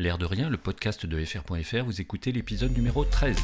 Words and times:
L'air 0.00 0.16
de 0.16 0.26
rien, 0.26 0.48
le 0.48 0.56
podcast 0.56 1.06
de 1.06 1.24
fr.fr, 1.24 1.84
vous 1.84 2.00
écoutez 2.00 2.30
l'épisode 2.30 2.72
numéro 2.72 3.04
13. 3.04 3.36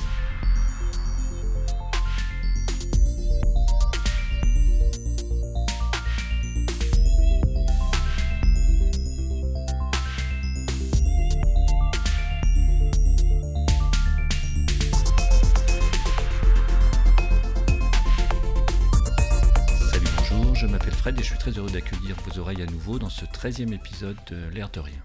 Salut, 19.91 20.07
bonjour, 20.19 20.55
je 20.55 20.67
m'appelle 20.69 20.95
Fred 20.95 21.19
et 21.19 21.23
je 21.25 21.27
suis 21.27 21.39
très 21.39 21.51
heureux 21.51 21.69
d'accueillir 21.71 22.15
vos 22.25 22.39
oreilles 22.39 22.63
à 22.63 22.67
nouveau 22.67 23.01
dans 23.01 23.11
ce 23.11 23.25
13e 23.25 23.73
épisode 23.73 24.17
de 24.31 24.37
L'air 24.55 24.71
de 24.71 24.79
rien. 24.79 25.03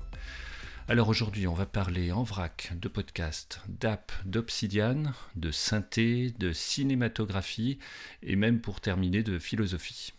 Alors 0.91 1.07
aujourd'hui, 1.07 1.45
on 1.45 1.53
va 1.53 1.67
parler 1.67 2.11
en 2.11 2.23
vrac 2.23 2.71
de 2.75 2.87
podcast, 2.87 3.61
d'app, 3.67 4.11
d'obsidian, 4.25 5.03
de 5.35 5.51
synthé, 5.51 6.33
de 6.39 6.51
cinématographie 6.51 7.77
et 8.23 8.35
même 8.35 8.59
pour 8.59 8.81
terminer 8.81 9.21
de 9.21 9.37
philosophie. 9.37 10.13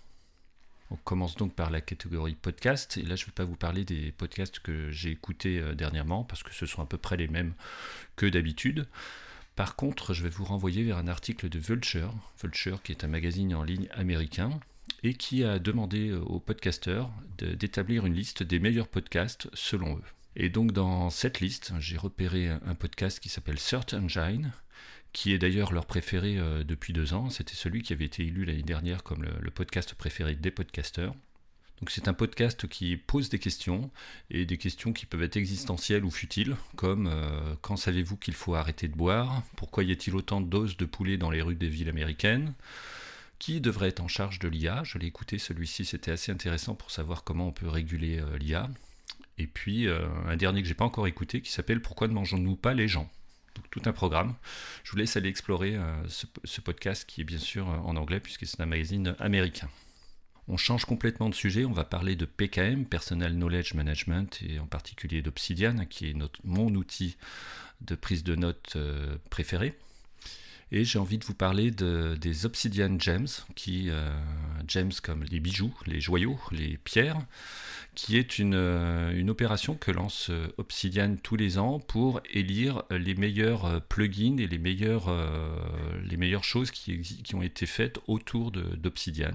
On 0.92 0.95
commence 0.95 1.34
donc 1.34 1.56
par 1.56 1.70
la 1.70 1.80
catégorie 1.80 2.36
podcast 2.36 2.98
et 2.98 3.02
là 3.02 3.16
je 3.16 3.24
ne 3.24 3.26
vais 3.26 3.34
pas 3.34 3.42
vous 3.42 3.56
parler 3.56 3.84
des 3.84 4.12
podcasts 4.12 4.60
que 4.60 4.92
j'ai 4.92 5.10
écoutés 5.10 5.59
euh, 5.59 5.74
dernièrement 5.74 6.22
parce 6.22 6.45
que 6.45 6.54
ce 6.54 6.66
sont 6.66 6.82
à 6.82 6.87
peu 6.87 6.98
près 6.98 7.16
les 7.16 7.26
mêmes 7.26 7.54
que 8.14 8.26
d'habitude. 8.26 8.87
Par 9.56 9.74
contre, 9.74 10.14
je 10.14 10.23
vais 10.23 10.30
vous 10.30 10.45
renvoyer 10.45 10.84
vers 10.84 10.98
un 10.98 11.09
article 11.09 11.48
de 11.48 11.59
Vulture, 11.59 12.14
Vulture 12.40 12.80
qui 12.84 12.92
est 12.92 13.02
un 13.02 13.09
magazine 13.09 13.56
en 13.56 13.64
ligne 13.64 13.88
américain 13.90 14.60
et 15.02 15.14
qui 15.14 15.42
a 15.42 15.59
demandé 15.59 16.10
euh, 16.10 16.20
aux 16.20 16.38
podcasteurs 16.38 17.10
d'établir 17.38 18.06
une 18.06 18.14
liste 18.14 18.45
des 18.45 18.60
meilleurs 18.60 18.87
podcasts 18.87 19.48
selon 19.52 19.96
eux. 19.96 20.04
Et 20.36 20.48
donc 20.48 20.72
dans 20.72 21.10
cette 21.10 21.40
liste, 21.40 21.72
j'ai 21.80 21.96
repéré 21.96 22.48
un 22.48 22.74
podcast 22.74 23.18
qui 23.20 23.28
s'appelle 23.28 23.58
Search 23.58 23.92
Engine, 23.94 24.52
qui 25.12 25.32
est 25.32 25.38
d'ailleurs 25.38 25.72
leur 25.72 25.87
préféré 25.87 26.38
euh, 26.38 26.62
depuis 26.64 26.92
deux 26.92 27.14
ans. 27.14 27.30
C'était 27.30 27.54
celui 27.54 27.82
qui 27.82 27.92
avait 27.92 28.04
été 28.04 28.24
élu 28.24 28.45
l'année 28.45 28.62
dernière 28.62 29.02
comme 29.02 29.24
le, 29.24 29.50
podcast 29.50 29.95
préféré 29.95 30.34
des 30.34 30.50
podcasteurs. 30.50 31.14
Donc 31.80 31.90
c'est 31.90 32.09
un 32.09 32.14
podcast 32.14 32.68
qui 32.68 32.96
pose 32.96 33.30
des 33.30 33.38
questions, 33.38 33.90
et 34.28 34.45
des 34.45 34.59
questions 34.59 34.92
qui 34.92 35.06
peuvent 35.06 35.22
être 35.22 35.38
existentielles 35.38 36.04
ou 36.04 36.10
futiles, 36.10 36.56
comme 36.76 37.06
euh, 37.06 37.54
quand 37.62 37.76
savez-vous 37.76 38.16
qu'il 38.16 38.34
faut 38.34 38.54
arrêter 38.54 38.87
de 38.87 38.94
boire? 38.94 39.42
Pourquoi 39.56 39.82
y 39.82 39.90
a-t-il 39.90 40.15
autant 40.15 40.42
de 40.42 40.46
doses 40.46 40.76
de 40.76 40.84
poulet 40.84 41.16
dans 41.16 41.30
les 41.30 41.40
rues 41.40 41.54
des 41.54 41.68
villes 41.68 41.88
américaines? 41.88 42.54
Qui 43.38 43.62
devrait 43.62 43.88
être 43.88 44.00
en 44.00 44.09
charge 44.09 44.38
de 44.38 44.48
l'IA 44.48 44.82
Je 44.84 44.98
l'ai 44.98 45.06
écouté, 45.06 45.38
celui-ci, 45.38 45.87
c'était 45.87 46.10
assez 46.10 46.30
intéressant 46.30 46.74
pour 46.74 46.90
savoir 46.90 47.24
comment 47.24 47.48
on 47.48 47.52
peut 47.52 47.68
réguler 47.68 48.20
euh, 48.20 48.37
l'IA. 48.37 48.68
Et 49.41 49.46
puis 49.46 49.87
euh, 49.87 50.07
un 50.27 50.37
dernier 50.37 50.60
que 50.60 50.69
j'ai 50.69 50.74
pas 50.74 50.85
encore 50.85 51.07
écouté 51.07 51.41
qui 51.41 51.51
s'appelle 51.51 51.80
Pourquoi 51.80 52.09
ne 52.09 52.13
mangeons-nous 52.13 52.57
pas 52.57 52.74
les 52.74 52.88
gens? 52.88 53.10
Donc 53.57 53.65
tout 53.71 53.80
un 53.87 53.93
programme. 53.95 54.35
Je 54.85 54.91
vous 54.91 54.99
laisse 54.99 55.16
aller 55.16 55.30
explorer 55.30 55.77
euh, 55.77 55.96
ce, 56.09 56.60
podcast 56.60 57.07
qui 57.09 57.23
est 57.23 57.24
bien 57.24 57.38
sûr 57.38 57.66
euh, 57.66 57.79
en 57.79 57.96
anglais 57.96 58.21
puisque 58.21 58.46
c'est 58.46 58.61
un 58.61 58.66
magazine 58.66 59.16
américain. 59.18 59.71
On 60.46 60.59
change 60.59 60.85
complètement 60.85 61.30
de 61.30 61.35
sujet, 61.35 61.65
on 61.65 61.73
va 61.73 61.85
parler 61.85 62.16
de 62.16 62.27
PKM, 62.27 62.85
Personal 62.85 63.33
Knowledge 63.33 63.73
Management, 63.73 64.43
et 64.43 64.59
en 64.59 64.66
particulier 64.66 65.22
d'Obsidian, 65.22 65.87
qui 65.87 66.11
est 66.11 66.15
mon 66.44 66.75
outil 66.75 67.16
de 67.81 67.94
prise 67.94 68.25
de 68.25 68.34
notes 68.34 68.77
préféré. 69.31 69.78
Et 70.72 70.84
j'ai 70.84 70.99
envie 71.00 71.19
de 71.19 71.25
vous 71.25 71.34
parler 71.34 71.71
de- 71.72 72.16
des 72.21 72.47
Obsidian 72.47 72.97
Gems, 72.99 73.26
qui, 73.56 73.91
euh, 73.91 74.09
gems 74.69 74.93
comme 75.03 75.25
les 75.25 75.41
bijoux, 75.41 75.75
les 75.87 76.00
joyaux, 76.00 76.38
les 76.53 76.77
pierres, 76.78 77.19
qui 77.97 78.16
est 78.16 78.38
une, 78.38 78.54
euh, 78.54 79.10
une 79.12 79.31
opération 79.31 79.75
que 79.75 79.91
lance 79.91 80.28
euh, 80.31 80.47
Obsidian 80.59 81.16
tous 81.21 81.34
les 81.34 81.59
ans 81.59 81.81
pour 81.81 82.21
élire 82.32 82.84
les 82.91 83.16
meilleurs 83.16 83.82
plugins 83.88 84.37
et 84.38 84.47
les 84.47 84.59
meilleures, 84.59 85.10
les 86.09 86.16
meilleures 86.16 86.44
choses 86.44 86.71
qui, 86.71 87.00
qui 87.00 87.34
ont 87.34 87.43
été 87.43 87.66
faites 87.66 87.99
autour 88.06 88.53
d'Obsidian. 88.53 89.33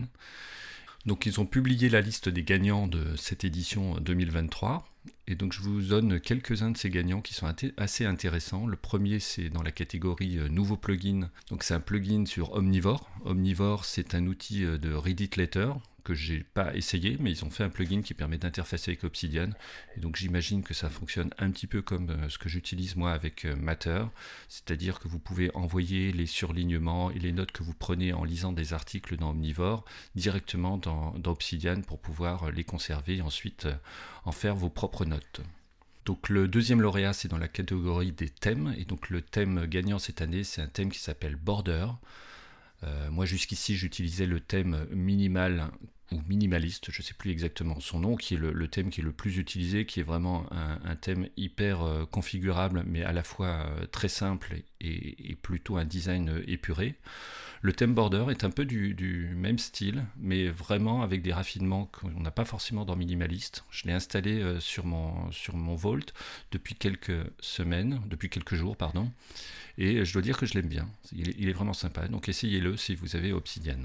Donc 1.05 1.25
ils 1.25 1.39
ont 1.39 1.45
publié 1.45 1.89
la 1.89 2.01
liste 2.01 2.29
des 2.29 2.43
gagnants 2.43 2.87
de 2.87 3.15
cette 3.15 3.43
édition 3.43 3.95
2023. 3.99 4.87
Et 5.27 5.35
donc 5.35 5.53
je 5.53 5.61
vous 5.61 5.81
donne 5.81 6.19
quelques-uns 6.19 6.71
de 6.71 6.77
ces 6.77 6.89
gagnants 6.89 7.21
qui 7.21 7.33
sont 7.33 7.47
assez 7.77 8.05
intéressants. 8.05 8.65
Le 8.65 8.75
premier 8.75 9.19
c'est 9.19 9.49
dans 9.49 9.63
la 9.63 9.71
catégorie 9.71 10.37
euh, 10.37 10.49
nouveau 10.49 10.77
plugin. 10.77 11.29
Donc 11.49 11.63
c'est 11.63 11.73
un 11.73 11.79
plugin 11.79 12.25
sur 12.25 12.53
Omnivore. 12.53 13.09
Omnivore 13.23 13.85
c'est 13.85 14.15
un 14.15 14.25
outil 14.25 14.63
euh, 14.65 14.77
de 14.77 14.93
Reddit 14.93 15.31
Letter 15.37 15.71
que 16.05 16.13
j'ai 16.13 16.43
pas 16.43 16.73
essayé, 16.75 17.17
mais 17.19 17.31
ils 17.31 17.43
ont 17.43 17.49
fait 17.49 17.63
un 17.63 17.69
plugin 17.69 18.01
qui 18.03 18.13
permet 18.13 18.37
d'interfacer 18.37 18.91
avec 18.91 19.03
Obsidian. 19.03 19.49
Et 19.97 19.99
donc 19.99 20.15
j'imagine 20.15 20.63
que 20.63 20.75
ça 20.75 20.89
fonctionne 20.89 21.31
un 21.39 21.49
petit 21.49 21.67
peu 21.67 21.81
comme 21.81 22.11
euh, 22.11 22.29
ce 22.29 22.37
que 22.37 22.47
j'utilise 22.47 22.95
moi 22.95 23.11
avec 23.11 23.43
euh, 23.43 23.55
Matter, 23.55 24.05
c'est-à-dire 24.47 24.99
que 24.99 25.07
vous 25.07 25.19
pouvez 25.19 25.53
envoyer 25.55 26.11
les 26.11 26.27
surlignements 26.27 27.09
et 27.09 27.17
les 27.17 27.31
notes 27.31 27.51
que 27.51 27.63
vous 27.63 27.73
prenez 27.73 28.13
en 28.13 28.23
lisant 28.23 28.53
des 28.53 28.73
articles 28.73 29.17
dans 29.17 29.31
Omnivore 29.31 29.83
directement 30.13 30.77
dans, 30.77 31.15
Obsidian 31.25 31.81
pour 31.81 31.99
pouvoir 31.99 32.43
euh, 32.43 32.51
les 32.51 32.63
conserver 32.63 33.17
et 33.17 33.21
ensuite 33.21 33.67
en 34.25 34.31
faire 34.31 34.55
vos 34.55 34.69
propres 34.69 35.05
notes. 35.05 35.41
Donc 36.05 36.29
le 36.29 36.47
deuxième 36.47 36.81
lauréat, 36.81 37.13
c'est 37.13 37.27
dans 37.27 37.39
la 37.39 37.47
catégorie 37.47 38.11
des 38.11 38.29
thèmes. 38.29 38.75
Et 38.77 38.85
donc 38.85 39.09
le 39.09 39.23
thème 39.23 39.65
gagnant 39.65 39.97
cette 39.97 40.21
année, 40.21 40.43
c'est 40.43 40.61
un 40.61 40.67
thème 40.67 40.91
qui 40.91 40.99
s'appelle 40.99 41.35
Border. 41.35 41.87
Moi 43.09 43.25
jusqu'ici, 43.25 43.75
j'utilisais 43.75 44.27
le 44.27 44.39
thème 44.39 44.85
minimal 44.91 45.71
ou 46.11 46.21
minimaliste, 46.27 46.91
je 46.91 47.01
ne 47.01 47.03
sais 47.03 47.13
plus 47.13 47.31
exactement 47.31 47.79
son 47.79 47.99
nom, 47.99 48.15
qui 48.15 48.35
est 48.35 48.37
le, 48.37 48.67
thème 48.67 48.89
qui 48.89 49.01
est 49.01 49.03
le 49.03 49.11
plus 49.11 49.37
utilisé, 49.37 49.85
qui 49.85 49.99
est 49.99 50.03
vraiment 50.03 50.45
un, 50.51 50.95
thème 50.95 51.27
hyper 51.35 51.81
euh, 51.81 52.05
configurable, 52.05 52.83
mais 52.85 53.03
à 53.03 53.11
la 53.11 53.23
fois 53.23 53.47
euh, 53.47 53.85
très 53.87 54.07
simple 54.07 54.55
et, 54.81 55.35
plutôt 55.41 55.77
un 55.77 55.85
design 55.85 56.29
euh, 56.29 56.43
épuré. 56.47 56.95
Le 57.61 57.73
thème 57.73 57.95
border 57.95 58.25
est 58.29 58.43
un 58.43 58.51
peu 58.51 58.65
du, 58.65 59.33
même 59.35 59.57
style, 59.57 60.05
mais 60.17 60.47
vraiment 60.47 61.01
avec 61.01 61.23
des 61.23 61.33
raffinements 61.33 61.85
qu'on 61.87 62.19
n'a 62.19 62.29
pas 62.29 62.45
forcément 62.45 62.85
dans 62.85 62.95
Minimalist. 62.95 63.65
Je 63.71 63.87
l'ai 63.87 63.93
installé 63.93 64.57
sur, 64.59 64.85
mon, 64.85 65.31
sur 65.31 65.55
Vault 65.57 66.13
depuis 66.51 66.75
quelques 66.75 67.25
semaines, 67.39 68.01
depuis 68.05 68.29
quelques 68.29 68.53
jours, 68.53 68.77
pardon, 68.77 69.11
et 69.79 70.05
je 70.05 70.13
dois 70.13 70.21
dire 70.21 70.37
que 70.37 70.45
je 70.45 70.53
l'aime 70.53 70.67
bien. 70.67 70.87
Il 71.11 71.33
il 71.39 71.49
est 71.49 71.53
vraiment 71.53 71.73
sympa, 71.73 72.07
donc 72.07 72.29
essayez-le 72.29 72.77
si 72.77 72.93
vous 72.93 73.15
avez 73.15 73.33
Obsidian. 73.33 73.79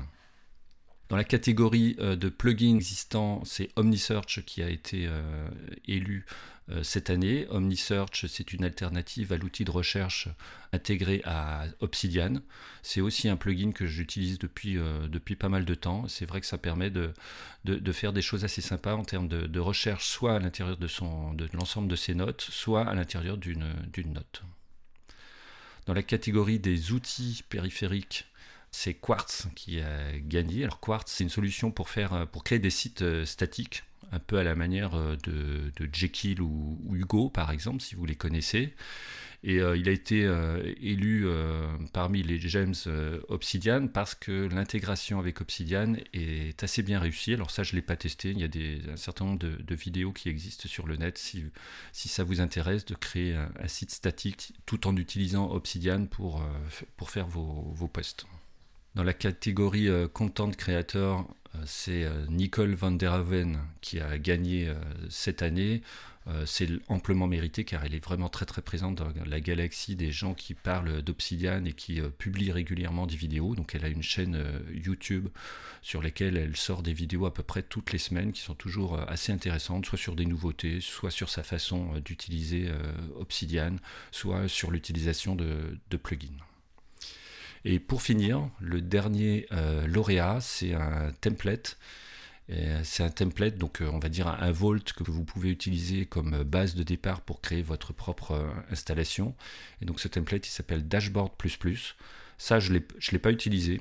Dans 1.10 1.16
la 1.16 1.24
catégorie 1.24 1.96
euh, 1.98 2.14
de 2.14 2.28
plugins 2.28 2.76
existants, 2.76 3.42
c'est 3.44 3.70
OmniSearch 3.74 4.44
qui 4.46 4.62
a 4.62 4.70
été 4.70 5.08
euh, 5.08 5.48
élu 5.88 6.24
euh, 6.70 6.84
cette 6.84 7.10
année. 7.10 7.48
OmniSearch, 7.50 8.26
c'est 8.28 8.52
une 8.52 8.62
alternative 8.62 9.32
à 9.32 9.36
l'outil 9.36 9.64
de 9.64 9.72
recherche 9.72 10.28
intégré 10.72 11.20
à 11.24 11.64
Obsidian. 11.80 12.34
C'est 12.82 13.00
aussi 13.00 13.28
un 13.28 13.36
plugin 13.36 13.72
que 13.72 13.86
j'utilise 13.86 14.38
depuis, 14.38 14.78
depuis 15.08 15.34
pas 15.34 15.48
mal 15.48 15.64
de 15.64 15.74
temps. 15.74 16.06
C'est 16.06 16.26
vrai 16.26 16.40
que 16.40 16.46
ça 16.46 16.58
permet 16.58 16.90
de, 16.90 17.12
de, 17.64 17.92
faire 17.92 18.12
des 18.12 18.22
choses 18.22 18.44
assez 18.44 18.60
sympas 18.60 18.94
en 18.94 19.02
termes 19.02 19.26
de, 19.26 19.48
de 19.48 19.60
recherche, 19.60 20.06
soit 20.06 20.36
à 20.36 20.38
l'intérieur 20.38 20.76
de, 20.76 20.86
de 20.86 21.48
l'ensemble 21.54 21.88
de 21.88 21.96
ses 21.96 22.14
notes, 22.14 22.46
soit 22.48 22.88
à 22.88 22.94
l'intérieur 22.94 23.36
d'une 23.36 23.64
note. 24.06 24.42
Dans 25.86 25.94
la 25.94 26.04
catégorie 26.04 26.60
des 26.60 26.92
outils 26.92 27.42
périphériques, 27.48 28.29
c'est 28.70 28.94
Quartz 28.94 29.48
qui 29.54 29.80
a 29.80 30.18
gagné. 30.18 30.64
Alors 30.64 30.80
Quartz, 30.80 31.12
c'est 31.12 31.24
une 31.24 31.30
solution 31.30 31.70
pour 31.70 31.88
faire, 31.88 32.26
pour 32.28 32.44
créer 32.44 32.58
des 32.58 32.70
sites 32.70 33.02
euh, 33.02 33.24
statiques, 33.24 33.84
un 34.12 34.18
peu 34.18 34.38
à 34.38 34.42
la 34.42 34.54
manière 34.54 34.94
euh, 34.94 35.16
de, 35.24 35.88
Jekyll 35.92 36.40
ou, 36.40 36.78
Hugo 36.92 37.30
par 37.30 37.50
exemple, 37.50 37.82
si 37.82 37.94
vous 37.94 38.06
les 38.06 38.16
connaissez. 38.16 38.74
Et 39.42 39.60
euh, 39.60 39.76
il 39.76 39.88
a 39.88 39.92
été 39.92 40.24
euh, 40.24 40.74
élu 40.82 41.26
euh, 41.26 41.66
parmi 41.94 42.22
les 42.22 42.38
gems 42.38 42.74
euh, 42.86 43.20
Obsidian 43.28 43.88
parce 43.88 44.14
que 44.14 44.48
l'intégration 44.48 45.18
avec 45.18 45.40
Obsidian 45.40 45.94
est 46.12 46.62
assez 46.62 46.82
bien 46.82 47.00
réussie. 47.00 47.32
Alors 47.32 47.50
ça, 47.50 47.62
je 47.62 47.72
ne 47.72 47.76
l'ai 47.76 47.82
pas 47.82 47.96
testé. 47.96 48.32
Il 48.32 48.38
y 48.38 48.44
a 48.44 48.92
un 48.92 48.96
certain 48.96 49.24
nombre 49.24 49.38
de, 49.38 49.74
vidéos 49.74 50.12
qui 50.12 50.28
existent 50.28 50.68
sur 50.68 50.86
le 50.86 50.96
net 50.96 51.16
si, 51.16 51.48
ça 51.92 52.22
vous 52.22 52.42
intéresse 52.42 52.84
de 52.84 52.94
créer 52.94 53.34
un, 53.34 53.68
site 53.68 53.92
statique 53.92 54.52
tout 54.66 54.86
en 54.86 54.94
utilisant 54.96 55.50
Obsidian 55.50 56.04
pour, 56.04 56.42
euh, 56.42 56.44
pour 56.98 57.08
faire 57.08 57.26
vos, 57.26 57.72
vos 57.74 57.88
posts. 57.88 58.26
Dans 58.96 59.04
la 59.04 59.12
catégorie 59.12 59.88
euh, 59.88 60.08
Content 60.08 60.50
Creator, 60.50 61.32
euh, 61.54 61.58
c'est 61.64 62.02
euh, 62.02 62.26
Nicole 62.28 62.74
van 62.74 62.90
der 62.90 63.12
Haven 63.12 63.60
qui 63.80 64.00
a 64.00 64.18
gagné 64.18 64.72
cette 65.08 65.42
année. 65.42 65.82
C'est 66.44 66.68
amplement 66.86 67.26
mérité 67.26 67.64
car 67.64 67.84
elle 67.84 67.94
est 67.94 68.04
vraiment 68.04 68.28
très 68.28 68.46
très 68.46 68.62
présente 68.62 68.94
dans 68.94 69.08
la 69.26 69.40
galaxie 69.40 69.96
des 69.96 70.12
gens 70.12 70.32
qui 70.32 70.54
parlent 70.54 71.02
d'Obsidian 71.02 71.64
et 71.64 71.72
qui 71.72 72.00
publient 72.18 72.52
régulièrement 72.52 73.08
des 73.08 73.16
vidéos. 73.16 73.56
Donc 73.56 73.74
elle 73.74 73.84
a 73.84 73.88
une 73.88 74.02
chaîne 74.02 74.40
YouTube 74.72 75.28
sur 75.82 76.00
laquelle 76.02 76.36
elle 76.36 76.54
sort 76.54 76.82
des 76.82 76.92
vidéos 76.92 77.26
à 77.26 77.34
peu 77.34 77.42
près 77.42 77.64
toutes 77.64 77.92
les 77.92 77.98
semaines 77.98 78.30
qui 78.30 78.42
sont 78.42 78.54
toujours 78.54 79.00
assez 79.08 79.32
intéressantes, 79.32 79.86
soit 79.86 79.98
sur 79.98 80.14
des 80.14 80.26
nouveautés, 80.26 80.80
soit 80.80 81.10
sur 81.10 81.30
sa 81.30 81.42
façon 81.42 81.98
d'utiliser 82.04 82.68
Obsidian, 83.18 83.74
soit 84.12 84.46
sur 84.46 84.70
l'utilisation 84.70 85.34
de 85.34 85.96
plugins. 85.96 86.28
Et 87.64 87.78
pour 87.78 88.02
finir, 88.02 88.48
le 88.60 88.80
dernier 88.80 89.46
euh, 89.52 89.86
lauréat, 89.86 90.40
c'est 90.40 90.74
un 90.74 91.12
template 91.20 91.78
C'est 92.82 93.04
un 93.04 93.10
template, 93.10 93.58
donc 93.58 93.80
on 93.80 93.98
va 93.98 94.08
dire 94.08 94.26
un 94.26 94.50
vault 94.50 94.92
que 94.96 95.10
vous 95.10 95.24
pouvez 95.24 95.50
utiliser 95.50 96.06
comme 96.06 96.42
base 96.42 96.74
de 96.74 96.82
départ 96.82 97.20
pour 97.20 97.40
créer 97.40 97.62
votre 97.62 97.92
propre 97.92 98.52
installation. 98.70 99.34
Et 99.80 99.84
donc 99.84 100.00
ce 100.00 100.08
template, 100.08 100.46
il 100.48 100.50
s'appelle 100.50 100.88
Dashboard++. 100.88 101.30
Ça, 102.38 102.58
je 102.58 102.72
ne 102.72 102.78
l'ai 103.12 103.18
pas 103.18 103.30
utilisé. 103.30 103.80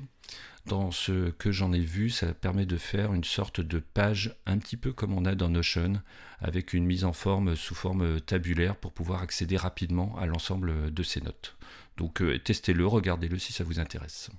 Dans 0.66 0.90
ce 0.90 1.30
que 1.30 1.50
j'en 1.50 1.72
ai 1.72 1.80
vu, 1.80 2.10
ça 2.10 2.34
permet 2.34 2.66
de 2.66 2.76
faire 2.76 3.14
une 3.14 3.24
sorte 3.24 3.60
de 3.60 3.78
page 3.78 4.36
un 4.46 4.58
petit 4.58 4.76
peu 4.76 4.92
comme 4.92 5.16
on 5.16 5.24
a 5.24 5.34
dans 5.34 5.48
Notion, 5.48 5.94
avec 6.38 6.74
une 6.74 6.84
mise 6.84 7.04
en 7.04 7.12
forme 7.12 7.56
sous 7.56 7.74
forme 7.74 8.20
tabulaire 8.20 8.76
pour 8.76 8.92
pouvoir 8.92 9.22
accéder 9.22 9.56
rapidement 9.56 10.16
à 10.18 10.26
l'ensemble 10.26 10.92
de 10.92 11.02
ces 11.02 11.22
notes. 11.22 11.56
Donc 12.00 12.22
euh, 12.22 12.38
testez-le, 12.38 12.86
regardez-le 12.86 13.38
si 13.38 13.52
ça 13.52 13.62
vous 13.62 13.78
intéresse. 13.78 14.30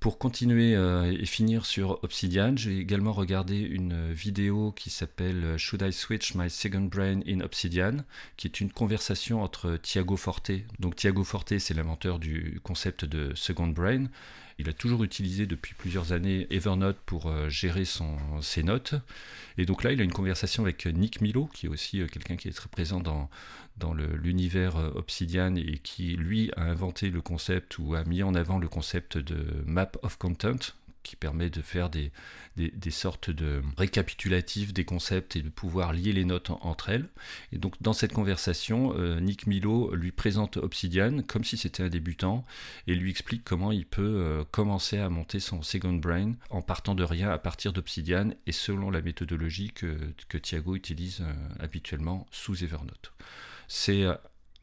Pour 0.00 0.18
continuer 0.18 0.74
euh, 0.74 1.12
et 1.12 1.26
finir 1.26 1.66
sur 1.66 2.02
Obsidian, 2.02 2.56
j'ai 2.56 2.78
également 2.78 3.12
regardé 3.12 3.58
une 3.58 4.10
vidéo 4.10 4.72
qui 4.72 4.88
s'appelle 4.88 5.58
Should 5.58 5.82
I 5.82 5.92
Switch 5.92 6.34
My 6.34 6.48
Second 6.48 6.88
Brain 6.90 7.20
in 7.26 7.40
Obsidian, 7.40 7.98
qui 8.38 8.46
est 8.46 8.62
une 8.62 8.72
conversation 8.72 9.42
entre 9.42 9.76
Thiago 9.76 10.16
Forte. 10.16 10.50
Donc 10.78 10.96
Thiago 10.96 11.24
Forte, 11.24 11.58
c'est 11.58 11.74
l'inventeur 11.74 12.18
du 12.18 12.58
concept 12.62 13.04
de 13.04 13.34
Second 13.34 13.68
Brain, 13.68 14.06
il 14.58 14.68
a 14.68 14.72
toujours 14.72 15.04
utilisé 15.04 15.46
depuis 15.46 15.74
plusieurs 15.74 16.12
années 16.12 16.46
Evernote 16.50 16.98
pour 17.06 17.26
euh, 17.26 17.48
gérer 17.48 17.84
son, 17.84 18.16
ses 18.40 18.62
notes. 18.62 18.94
Et 19.58 19.66
donc 19.66 19.82
là, 19.82 19.92
il 19.92 20.00
a 20.00 20.04
une 20.04 20.12
conversation 20.12 20.62
avec 20.62 20.86
Nick 20.86 21.20
Milo, 21.20 21.48
qui 21.52 21.66
est 21.66 21.68
aussi 21.68 22.00
euh, 22.00 22.06
quelqu'un 22.06 22.36
qui 22.36 22.48
est 22.48 22.52
très 22.52 22.68
présent 22.68 23.00
dans, 23.00 23.28
dans 23.76 23.94
l'univers 23.94 24.76
euh, 24.76 24.90
Obsidian 24.94 25.56
et 25.56 25.78
qui, 25.82 26.16
lui, 26.16 26.50
a 26.56 26.62
inventé 26.62 27.10
le 27.10 27.20
concept 27.20 27.78
ou 27.78 27.94
a 27.94 28.04
mis 28.04 28.22
en 28.22 28.34
avant 28.34 28.58
le 28.58 28.68
concept 28.68 29.18
de 29.18 29.62
Map 29.66 29.92
of 30.02 30.16
Content, 30.18 30.72
qui 31.04 31.14
permet 31.14 31.50
de 31.50 31.62
faire 31.62 31.90
des, 31.90 32.10
des, 32.56 32.90
sortes 32.90 33.30
de 33.30 33.62
récapitulatifs 33.76 34.72
des 34.72 34.84
concepts 34.84 35.36
et 35.36 35.42
de 35.42 35.48
pouvoir 35.48 35.92
lier 35.92 36.12
les 36.12 36.24
notes 36.24 36.50
entre 36.50 36.88
elles. 36.88 37.08
Et 37.52 37.58
donc 37.58 37.80
dans 37.80 37.92
cette 37.92 38.12
conversation, 38.12 38.94
euh, 38.96 39.20
Nick 39.20 39.46
Milo 39.46 39.94
lui 39.94 40.10
présente 40.10 40.56
Obsidian 40.56 41.22
comme 41.22 41.44
si 41.44 41.56
c'était 41.56 41.82
un 41.82 41.88
débutant 41.88 42.44
et 42.86 42.94
lui 42.94 43.10
explique 43.10 43.44
comment 43.44 43.70
il 43.70 43.86
peut 43.86 44.02
euh, 44.02 44.44
commencer 44.50 44.98
à 44.98 45.08
monter 45.08 45.38
son 45.38 45.62
Second 45.62 45.94
Brain 45.94 46.32
en 46.50 46.62
partant 46.62 46.94
de 46.94 47.04
rien 47.04 47.30
à 47.30 47.38
partir 47.38 47.72
d'Obsidian 47.72 48.30
et 48.46 48.52
selon 48.52 48.90
la 48.90 49.02
méthodologie 49.02 49.70
que, 49.72 49.96
que 50.28 50.38
Thiago 50.38 50.74
utilise 50.74 51.20
euh, 51.20 51.32
habituellement 51.60 52.26
sous 52.30 52.64
Evernote. 52.64 53.12
C'est 53.68 54.04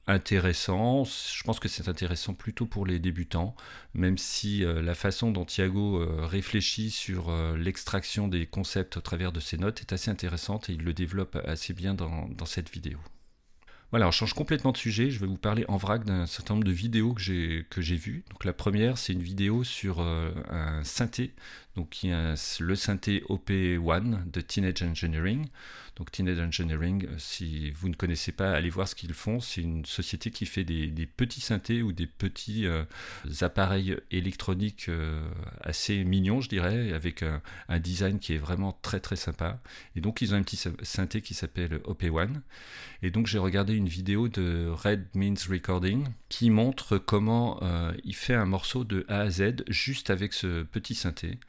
intéressant. 0.07 1.03
Je 1.03 1.43
pense 1.43 1.59
que 1.59 1.67
c'est 1.67 1.87
intéressant 1.87 2.33
plutôt 2.33 2.65
pour 2.65 2.85
les 2.85 2.99
débutants, 2.99 3.55
même 3.93 4.17
si 4.17 4.63
euh, 4.63 4.81
la 4.81 4.95
façon 4.95 5.31
dont 5.31 5.45
Thiago 5.45 5.97
euh, 5.97 6.25
réfléchit 6.25 6.91
sur 6.91 7.29
euh, 7.29 7.55
l'extraction 7.57 8.27
des 8.27 8.45
concepts 8.45 8.97
au 8.97 9.01
travers 9.01 9.31
de 9.31 9.39
ses 9.39 9.57
notes 9.57 9.81
est 9.81 9.93
assez 9.93 10.09
intéressante 10.09 10.69
et 10.69 10.73
il 10.73 10.83
le 10.83 10.93
développe 10.93 11.37
assez 11.45 11.73
bien 11.73 11.93
dans, 11.93 12.27
cette 12.45 12.71
vidéo. 12.71 12.97
Voilà, 13.91 14.07
on 14.07 14.11
change 14.11 14.33
complètement 14.33 14.71
de 14.71 14.77
sujet. 14.77 15.11
Je 15.11 15.19
vais 15.19 15.27
vous 15.27 15.37
parler 15.37 15.65
en 15.67 15.77
vrac 15.77 16.05
d'un 16.05 16.25
certain 16.25 16.55
nombre 16.55 16.65
de 16.65 16.71
vidéos 16.71 17.13
que 17.13 17.21
j'ai 17.21 17.65
que 17.69 17.81
j'ai 17.81 17.97
vues. 17.97 18.23
Donc 18.31 18.45
la 18.45 18.53
première, 18.53 18.97
c'est 18.97 19.13
une 19.13 19.21
vidéo 19.21 19.63
sur 19.63 19.99
un 19.99 20.83
synthé, 20.83 21.33
donc 21.75 21.89
qui 21.89 22.09
est 22.09 22.59
le 22.59 22.75
synthé 22.75 23.23
OP1 23.29 24.29
de 24.29 24.41
Teenage 24.41 24.83
Engineering. 24.83 25.47
Donc 25.97 26.11
Teenage 26.11 26.39
Engineering, 26.39 27.05
euh, 27.05 27.15
si 27.17 27.69
vous 27.71 27.89
ne 27.89 27.93
connaissez 27.93 28.31
pas, 28.31 28.53
allez 28.53 28.69
voir 28.69 28.87
ce 28.87 28.95
qu'ils 28.95 29.13
font. 29.13 29.39
C'est 29.39 29.61
une 29.61 29.85
société 29.85 30.31
qui 30.31 30.45
fait 30.45 30.63
des, 30.63 31.05
petits 31.05 31.41
synthés 31.41 31.81
ou 31.81 31.91
des 31.91 32.07
petits 32.07 32.65
euh, 32.65 32.83
appareils 33.41 33.97
électroniques 34.09 34.87
euh, 34.87 35.21
assez 35.61 36.03
mignons, 36.03 36.41
je 36.41 36.49
dirais, 36.49 36.93
avec 36.93 37.23
un, 37.23 37.79
design 37.79 38.19
qui 38.19 38.33
est 38.33 38.37
vraiment 38.37 38.77
très 38.81 38.99
très 38.99 39.15
sympa. 39.15 39.59
Et 39.95 40.01
donc 40.01 40.21
ils 40.21 40.33
ont 40.33 40.37
un 40.37 40.43
petit 40.43 40.61
synthé 40.81 41.21
qui 41.21 41.33
s'appelle 41.33 41.79
OP1. 41.85 42.29
Et 43.03 43.11
donc 43.11 43.27
j'ai 43.27 43.39
regardé 43.39 43.75
une 43.75 43.87
vidéo 43.87 44.27
de 44.27 44.69
Red 44.69 45.07
Means 45.13 45.35
Recording 45.49 46.07
qui 46.29 46.49
montre 46.49 46.97
comment 46.97 47.59
il 48.03 48.15
fait 48.15 48.35
un 48.35 48.45
morceau 48.45 48.83
de 48.83 49.05
A 49.07 49.21
à 49.21 49.29
Z 49.29 49.63
juste 49.67 50.09
avec 50.09 50.33
ce 50.33 50.63
petit 50.63 50.95
synthé. 50.95 51.39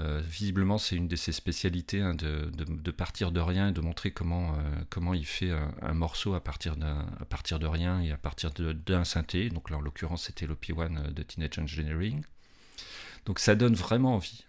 Euh, 0.00 0.20
visiblement, 0.24 0.78
c'est 0.78 0.96
une 0.96 1.08
de 1.08 1.16
ses 1.16 1.32
spécialités 1.32 2.00
hein, 2.00 2.14
de, 2.14 2.90
partir 2.90 3.32
de 3.32 3.40
rien 3.40 3.68
et 3.68 3.72
de 3.72 3.80
montrer 3.80 4.10
comment, 4.10 4.54
euh, 4.54 5.14
il 5.14 5.26
fait 5.26 5.50
un, 5.82 5.94
morceau 5.94 6.34
à 6.34 6.40
partir, 6.40 6.76
de 6.76 7.66
rien 7.66 8.00
et 8.00 8.10
à 8.10 8.16
partir 8.16 8.50
d'un 8.50 9.04
synthé. 9.04 9.50
Donc 9.50 9.70
là, 9.70 9.76
en 9.76 9.80
l'occurrence, 9.80 10.24
c'était 10.24 10.46
l'OP1 10.46 10.96
euh, 10.96 11.10
de 11.10 11.22
Teenage 11.22 11.58
Engineering. 11.58 12.22
Donc 13.26 13.38
ça 13.38 13.54
donne 13.54 13.74
vraiment 13.74 14.14
envie 14.14 14.46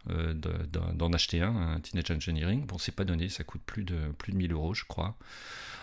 d'en 0.94 1.12
acheter 1.12 1.42
un, 1.42 1.82
Teenage 1.82 2.10
Engineering. 2.12 2.66
Bon, 2.66 2.78
c'est 2.78 2.96
pas 2.96 3.04
donné, 3.04 3.28
ça 3.28 3.44
coûte 3.44 3.62
plus 3.66 3.84
de, 3.84 3.98
plus 4.18 4.32
de 4.32 4.38
1000 4.38 4.54
euros, 4.54 4.74
je 4.74 4.86
crois. 4.86 5.18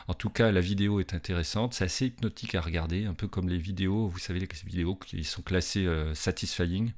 En 0.07 0.15
tout 0.15 0.31
cas, 0.31 0.51
la 0.51 0.63
vidéo 0.63 0.99
est 0.99 1.13
intéressante, 1.13 1.75
c'est 1.75 1.85
assez 1.85 2.07
hypnotique 2.07 2.55
à 2.55 2.63
regarder, 2.63 3.05
un 3.05 3.13
peu 3.13 3.29
comme 3.29 3.51
les 3.51 3.59
vidéos, 3.59 4.09
vous 4.09 4.19
savez, 4.19 4.41
les 4.41 4.49
vidéos 4.65 4.95
qui 4.95 5.23
sont 5.23 5.43
classées 5.43 5.87
satisfying 6.15 6.93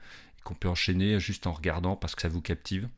qu'on 0.45 0.55
peut 0.55 0.69
enchaîner 0.69 1.21
juste 1.21 1.47
en 1.47 1.53
regardant 1.53 1.97
parce 1.97 2.15
que 2.15 2.23
ça 2.23 2.29
vous 2.29 2.41
captive. 2.41 2.89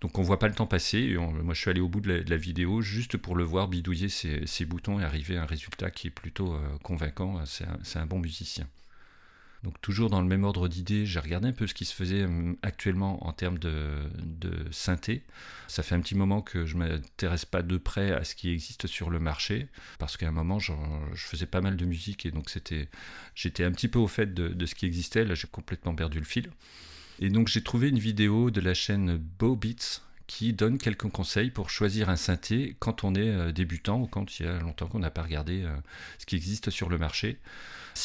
Donc 0.00 0.18
on 0.18 0.22
voit 0.22 0.38
pas 0.38 0.48
le 0.48 0.54
temps 0.54 0.66
passer. 0.66 1.16
moi 1.16 1.54
je 1.54 1.60
suis 1.60 1.70
allé 1.70 1.80
au 1.80 1.88
bout 1.88 2.00
de 2.00 2.24
la, 2.26 2.36
vidéo 2.36 2.80
juste 2.80 3.16
pour 3.16 3.36
le 3.36 3.44
voir 3.44 3.68
bidouiller 3.68 4.08
ses, 4.08 4.64
boutons 4.64 4.98
et 4.98 5.04
arriver 5.04 5.36
à 5.36 5.42
un 5.42 5.46
résultat 5.46 5.90
qui 5.90 6.06
est 6.06 6.10
plutôt 6.10 6.54
euh, 6.54 6.78
convaincant. 6.82 7.44
C'est 7.44 7.98
un, 7.98 8.06
bon 8.06 8.18
musicien. 8.18 8.66
Donc 9.62 9.78
toujours 9.82 10.08
dans 10.08 10.22
le 10.22 10.26
même 10.26 10.44
ordre 10.44 10.68
d'idées, 10.68 11.04
j'ai 11.04 11.20
regardé 11.20 11.48
un 11.48 11.52
peu 11.52 11.66
ce 11.66 11.74
qui 11.74 11.84
se 11.84 11.94
faisait 11.94 12.24
hum, 12.24 12.56
actuellement 12.62 13.26
en 13.26 13.32
termes 13.32 13.58
de, 13.58 14.08
synthé. 14.70 15.22
Ça 15.68 15.82
fait 15.82 15.94
un 15.94 16.00
petit 16.00 16.14
moment 16.14 16.40
que 16.40 16.64
je 16.64 16.76
m'intéresse 16.76 17.44
pas 17.44 17.62
de 17.62 17.76
près 17.76 18.12
à 18.12 18.24
ce 18.24 18.34
qui 18.34 18.50
existe 18.50 18.86
sur 18.86 19.10
le 19.10 19.18
marché, 19.20 19.68
parce 19.98 20.16
qu'à 20.16 20.28
un 20.28 20.32
moment, 20.32 20.58
je 20.58 20.72
faisais 21.14 21.46
pas 21.46 21.60
mal 21.60 21.76
de 21.76 21.84
musique 21.84 22.24
et 22.24 22.30
donc 22.30 22.50
j'étais 23.34 23.64
un 23.64 23.72
petit 23.72 23.88
peu 23.88 23.98
au 23.98 24.08
fait 24.08 24.32
de, 24.32 24.66
ce 24.66 24.74
qui 24.74 24.86
existait. 24.86 25.24
Là, 25.24 25.34
j'ai 25.34 25.48
complètement 25.48 25.94
perdu 25.94 26.18
le 26.18 26.24
fil. 26.24 26.50
Et 27.20 27.28
donc 27.28 27.48
j'ai 27.48 27.62
trouvé 27.62 27.90
une 27.90 27.98
vidéo 27.98 28.50
de 28.50 28.62
la 28.62 28.72
chaîne 28.72 29.18
Bow 29.18 29.54
Beats 29.54 30.00
qui 30.26 30.52
donne 30.52 30.78
quelques 30.78 31.08
conseils 31.10 31.50
pour 31.50 31.70
choisir 31.70 32.08
un 32.08 32.16
synthé 32.16 32.76
quand 32.78 33.02
on 33.02 33.14
est 33.16 33.28
euh, 33.28 33.50
débutant 33.52 34.00
ou 34.00 34.06
quand 34.06 34.38
il 34.38 34.46
y 34.46 34.48
a 34.48 34.60
longtemps 34.60 34.86
qu'on 34.86 35.00
n'a 35.00 35.10
pas 35.10 35.22
regardé 35.22 35.64
euh, 35.64 35.76
ce 36.18 36.24
qui 36.24 36.36
existe 36.36 36.70
sur 36.70 36.88
le 36.88 36.98
marché. 36.98 37.38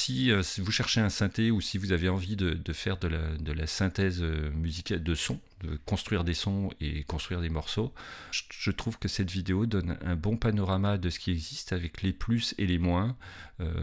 Euh, 0.10 0.44
si, 0.44 0.62
vous 0.62 0.72
cherchez 0.72 1.00
un 1.00 1.10
synthé 1.10 1.52
ou 1.52 1.62
si 1.62 1.78
vous 1.78 1.92
avez 1.92 2.10
envie 2.10 2.36
de, 2.36 2.74
faire 2.74 2.98
de 2.98 3.08
la, 3.08 3.68
synthèse 3.68 4.22
musicale 4.22 5.04
de 5.04 5.16
son, 5.16 5.40
de 5.64 5.78
construire 5.86 6.24
des 6.24 6.34
sons 6.34 6.70
et 6.82 7.04
construire 7.04 7.42
des 7.42 7.50
morceaux, 7.50 7.94
je, 8.32 8.72
trouve 8.72 9.00
que 9.00 9.08
cette 9.08 9.32
vidéo 9.32 9.66
donne 9.66 9.98
un 10.06 10.16
bon 10.16 10.38
panorama 10.38 10.98
de 10.98 11.10
ce 11.10 11.20
qui 11.20 11.32
existe 11.32 11.74
avec 11.74 12.02
les 12.02 12.14
plus 12.14 12.54
et 12.58 12.68
les 12.68 12.78
moins, 12.78 13.16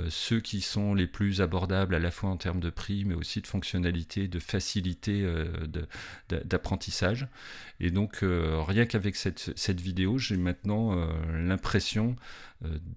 ceux 0.08 0.40
qui 0.40 0.60
sont 0.60 0.94
les 0.94 1.06
plus 1.06 1.40
abordables 1.40 1.94
à 1.94 1.98
la 1.98 2.10
fois 2.10 2.28
en 2.28 2.36
termes 2.36 2.60
de 2.60 2.68
prix 2.68 3.04
mais 3.04 3.14
aussi 3.14 3.40
de 3.40 3.46
fonctionnalité, 3.46 4.28
de 4.28 4.38
facilité 4.38 5.26
d'apprentissage. 6.28 7.26
Et 7.82 7.90
donc 7.90 8.22
euh, 8.22 8.62
rien 8.62 8.86
qu'avec 8.86 9.16
cette, 9.16 9.80
vidéo, 9.80 10.16
j'ai 10.16 10.36
maintenant 10.36 10.96
euh, 10.96 11.06
l'impression 11.32 12.10
euh, 12.12 12.51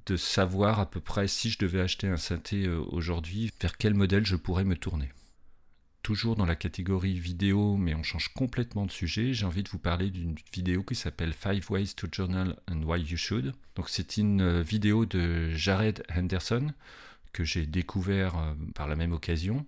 de 0.05 0.17
savoir 0.17 0.79
à 0.79 0.89
peu 0.89 0.99
près 0.99 1.27
si 1.27 1.49
je 1.49 1.57
devais 1.57 1.81
acheter 1.81 2.07
un 2.07 2.17
synthé 2.17 2.67
aujourd'hui, 2.67 3.51
vers 3.61 3.77
quel 3.77 3.93
modèle 3.93 4.25
je 4.25 4.35
pourrais 4.35 4.63
me 4.63 4.75
tourner. 4.75 5.09
Toujours 6.03 6.35
dans 6.35 6.45
la 6.45 6.55
catégorie 6.55 7.19
vidéo, 7.19 7.77
mais 7.77 7.95
on 7.95 8.03
change 8.03 8.27
complètement 8.35 8.85
de 8.85 8.91
sujet, 8.91 9.33
j'ai 9.33 9.45
envie 9.45 9.63
de 9.63 9.69
vous 9.69 9.79
parler 9.79 10.11
d'une 10.11 10.35
vidéo 10.53 10.83
qui 10.83 10.93
s'appelle 10.93 11.33
Five 11.33 11.65
Ways 11.71 11.95
to 11.95 12.07
Journal 12.11 12.55
and 12.71 12.83
Why 12.83 13.01
You 13.01 13.17
Should. 13.17 13.53
Donc 13.75 13.89
c'est 13.89 14.17
une 14.17 14.61
vidéo 14.61 15.07
de 15.07 15.49
Jared 15.49 16.03
Henderson 16.15 16.71
que 17.33 17.43
j'ai 17.43 17.65
découvert 17.65 18.55
par 18.75 18.87
la 18.87 18.95
même 18.95 19.13
occasion. 19.13 19.65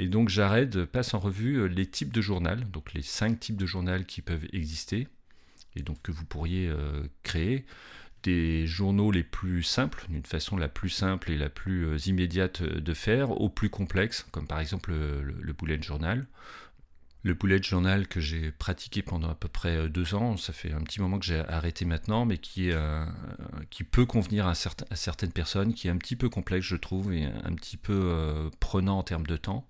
Et 0.00 0.08
donc 0.08 0.30
Jared 0.30 0.86
passe 0.86 1.12
en 1.12 1.18
revue 1.18 1.56
euh, 1.56 1.66
les 1.66 1.84
types 1.84 2.10
de 2.10 2.22
journal, 2.22 2.64
donc 2.70 2.94
les 2.94 3.02
cinq 3.02 3.38
types 3.38 3.58
de 3.58 3.66
journal 3.66 4.06
qui 4.06 4.22
peuvent 4.22 4.46
exister 4.54 5.08
et 5.76 5.82
donc 5.82 6.00
que 6.02 6.10
vous 6.10 6.24
pourriez 6.24 6.68
euh, 6.68 7.02
créer. 7.22 7.66
Des 8.22 8.66
journaux 8.66 9.10
les 9.10 9.22
plus 9.22 9.62
simples, 9.62 10.04
d'une 10.08 10.24
façon 10.24 10.56
la 10.56 10.68
plus 10.68 10.90
simple 10.90 11.30
et 11.30 11.38
la 11.38 11.48
plus 11.48 11.86
euh, 11.86 11.96
immédiate 12.06 12.62
de 12.62 12.94
faire, 12.94 13.30
aux 13.30 13.48
plus 13.48 13.70
complexes, 13.70 14.26
comme 14.30 14.46
par 14.46 14.60
exemple 14.60 14.92
le 14.92 15.52
bullet 15.52 15.80
journal, 15.82 16.26
le 17.22 17.34
bullet 17.34 17.62
journal 17.62 18.08
que 18.08 18.20
j'ai 18.20 18.50
pratiqué 18.50 19.02
pendant 19.02 19.28
à 19.28 19.34
peu 19.34 19.48
près 19.48 19.76
euh, 19.76 19.88
deux 19.88 20.14
ans, 20.14 20.36
ça 20.36 20.52
fait 20.52 20.72
un 20.72 20.80
petit 20.80 21.00
moment 21.00 21.18
que 21.18 21.26
j'ai 21.26 21.40
arrêté 21.40 21.84
maintenant, 21.84 22.24
mais 22.24 22.38
qui, 22.38 22.70
euh, 22.70 23.04
qui 23.68 23.84
peut 23.84 24.06
convenir 24.06 24.46
à, 24.46 24.54
certaines 24.54 25.32
personnes, 25.32 25.74
qui 25.74 25.88
est 25.88 25.90
un 25.90 25.98
petit 25.98 26.16
peu 26.16 26.28
complexe 26.30 26.66
je 26.66 26.76
trouve, 26.76 27.12
et 27.12 27.26
un 27.26 27.54
petit 27.54 27.76
peu 27.76 27.92
euh, 27.92 28.48
prenant 28.58 28.98
en 28.98 29.02
termes 29.02 29.26
de 29.26 29.36
temps. 29.36 29.66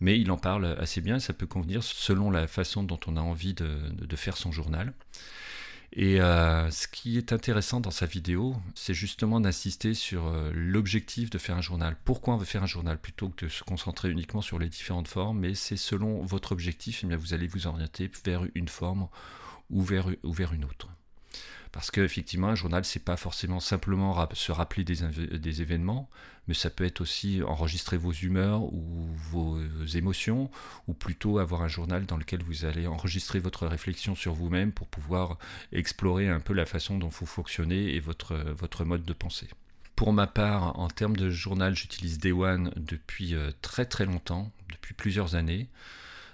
Mais 0.00 0.18
il 0.18 0.30
en 0.30 0.36
parle 0.36 0.66
assez 0.78 1.00
bien, 1.00 1.18
ça 1.18 1.32
peut 1.32 1.46
convenir 1.46 1.82
selon 1.82 2.30
la 2.30 2.46
façon 2.46 2.82
dont 2.82 2.98
on 3.06 3.16
a 3.16 3.20
envie 3.20 3.54
de 3.54 4.16
faire 4.16 4.36
son 4.36 4.50
journal. 4.50 4.92
Et 5.94 6.22
euh, 6.22 6.70
ce 6.70 6.88
qui 6.88 7.18
est 7.18 7.32
intéressant 7.32 7.80
dans 7.80 7.90
sa 7.90 8.06
vidéo, 8.06 8.56
c'est 8.74 8.94
justement 8.94 9.40
d'insister 9.40 9.92
sur 9.92 10.26
euh, 10.26 10.50
l'objectif 10.54 11.28
de 11.28 11.36
faire 11.36 11.56
un 11.56 11.60
journal. 11.60 11.96
Pourquoi 12.04 12.34
on 12.34 12.36
veut 12.38 12.46
faire 12.46 12.62
un 12.62 12.66
journal 12.66 12.98
plutôt 12.98 13.28
que 13.28 13.44
de 13.44 13.50
se 13.50 13.62
concentrer 13.62 14.08
uniquement 14.08 14.40
sur 14.40 14.58
les 14.58 14.70
différentes 14.70 15.08
formes, 15.08 15.40
mais 15.40 15.54
c'est 15.54 15.76
selon 15.76 16.22
votre 16.24 16.52
objectif, 16.52 17.02
eh 17.04 17.06
bien, 17.06 17.18
vous 17.18 17.34
allez 17.34 17.46
vous 17.46 17.66
orienter 17.66 18.10
vers 18.24 18.46
une 18.54 18.68
forme 18.68 19.08
ou 19.70 19.82
vers 19.82 20.08
une 20.54 20.64
autre. 20.64 20.88
Parce 21.72 21.90
qu'effectivement, 21.90 22.48
un 22.48 22.54
journal, 22.54 22.84
c'est 22.84 23.02
pas 23.02 23.16
forcément 23.16 23.58
simplement 23.58 24.28
se 24.34 24.52
rappeler 24.52 24.84
des, 24.84 25.62
événements, 25.62 26.10
mais 26.46 26.52
ça 26.52 26.68
peut 26.68 26.84
être 26.84 27.00
aussi 27.00 27.42
enregistrer 27.42 27.96
vos 27.96 28.12
humeurs 28.12 28.62
ou 28.64 29.08
vos 29.30 29.58
émotions, 29.94 30.50
ou 30.86 30.92
plutôt 30.92 31.38
avoir 31.38 31.62
un 31.62 31.68
journal 31.68 32.04
dans 32.04 32.18
lequel 32.18 32.42
vous 32.42 32.66
allez 32.66 32.86
enregistrer 32.86 33.38
votre 33.38 33.66
réflexion 33.66 34.14
sur 34.14 34.34
vous-même 34.34 34.70
pour 34.70 34.86
pouvoir 34.86 35.38
explorer 35.72 36.28
un 36.28 36.40
peu 36.40 36.52
la 36.52 36.66
façon 36.66 36.98
dont 36.98 37.08
vous 37.08 37.26
fonctionnez 37.26 37.94
et 37.94 38.00
votre, 38.00 38.34
votre 38.34 38.84
mode 38.84 39.04
de 39.04 39.14
pensée. 39.14 39.48
Pour 39.96 40.12
ma 40.12 40.26
part, 40.26 40.78
en 40.78 40.88
termes 40.88 41.16
de 41.16 41.30
journal, 41.30 41.74
j'utilise 41.74 42.18
Day 42.18 42.32
One 42.32 42.72
depuis 42.76 43.34
euh, 43.34 43.50
très 43.62 43.86
très 43.86 44.04
longtemps, 44.04 44.50
depuis 44.70 44.94
plusieurs 44.94 45.36
années. 45.36 45.68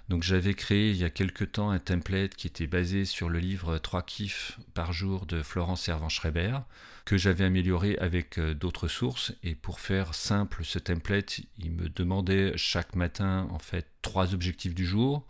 Donc 0.09 0.23
j'avais 0.23 0.55
créé 0.55 0.89
il 0.89 0.97
y 0.97 1.03
a 1.03 1.11
quelque 1.11 1.43
temps 1.43 1.69
un 1.69 1.77
template 1.77 2.33
qui 2.33 2.47
était 2.47 2.65
basé 2.65 3.05
sur 3.05 3.29
le 3.29 3.37
livre 3.37 3.77
3 3.77 4.01
kiffs 4.01 4.57
par 4.73 4.91
jour 4.91 5.27
de 5.27 5.43
Florence 5.43 5.83
Servan-Schreiber, 5.83 6.61
que 7.05 7.15
j'avais 7.15 7.43
amélioré 7.43 7.95
avec 7.99 8.39
euh, 8.39 8.55
d'autres 8.55 8.87
sources. 8.87 9.33
Et 9.43 9.53
pour 9.53 9.79
faire 9.79 10.15
simple 10.15 10.65
ce 10.65 10.79
template, 10.79 11.41
il 11.59 11.71
me 11.71 11.89
demandait 11.89 12.53
chaque 12.55 12.95
matin 12.95 13.47
en 13.51 13.59
fait 13.59 13.85
trois 14.01 14.33
objectifs 14.33 14.73
du 14.73 14.85
jour, 14.87 15.27